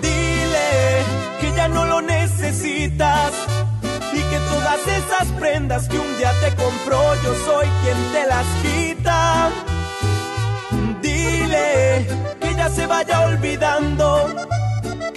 [0.00, 0.70] Dile
[1.40, 3.32] que ya no lo necesitas
[4.12, 8.46] y que todas esas prendas que un día te compró yo soy quien te las
[8.62, 9.50] quita.
[11.02, 12.06] Dile
[12.40, 14.48] que ya se vaya olvidando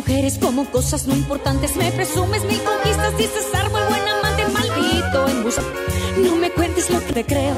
[0.00, 1.76] Mujeres como cosas no importantes.
[1.76, 5.62] Me presumes mil conquistas, dices árbol, buen amante, maldito embuste.
[6.24, 7.54] No me cuentes lo que te creo.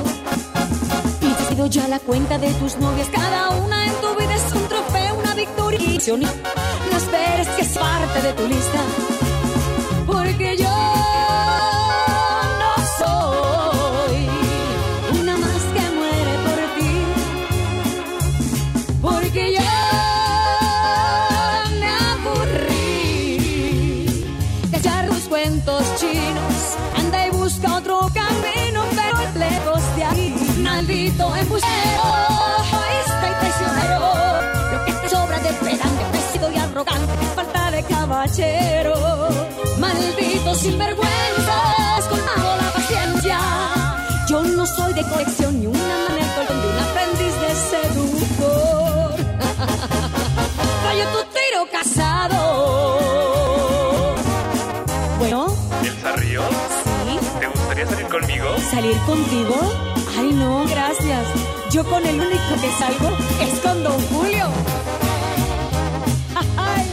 [1.20, 3.06] Y te pido ya la cuenta de tus novias.
[3.12, 5.78] Cada una en tu vida es un trofeo, una victoria.
[6.90, 8.80] No esperes que es parte de tu lista.
[10.04, 11.71] Porque yo
[51.82, 52.38] tiro casado.
[55.18, 55.46] Bueno,
[55.82, 56.44] ¿Elsa Ríos?
[57.06, 58.46] sí, ¿Te gustaría salir conmigo?
[58.70, 59.54] salir contigo.
[60.18, 61.26] Ay, no, gracias.
[61.70, 64.46] Yo con el único que salgo es con Don Julio.
[66.56, 66.84] Ay.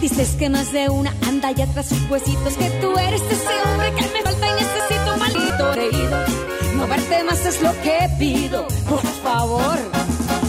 [0.00, 3.92] Dices que más de una anda ya tras sus huesitos Que tú eres ese hombre
[3.94, 4.23] que me
[6.76, 9.78] No verte más es lo que pido, por favor.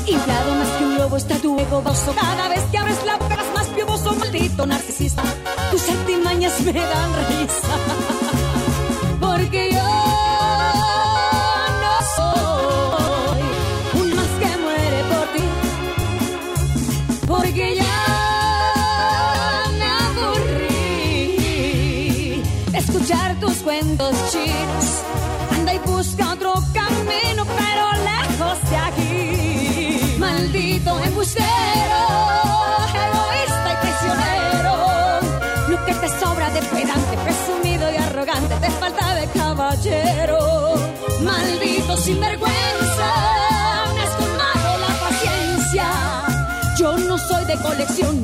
[0.07, 3.53] Inflado más que un lobo está tu ego Cada vez que abres la boca eres
[3.56, 5.23] más piovoso Maldito narcisista,
[5.72, 8.24] tus artimañas me dan risa
[30.88, 32.02] Embustero,
[32.94, 34.74] egoísta y traicionero.
[35.70, 40.76] Lo que te sobra de pedante, presumido y arrogante, te falta de caballero.
[41.22, 43.10] Maldito sinvergüenza,
[43.95, 45.88] me has tomado la paciencia.
[46.78, 48.24] Yo no soy de colección,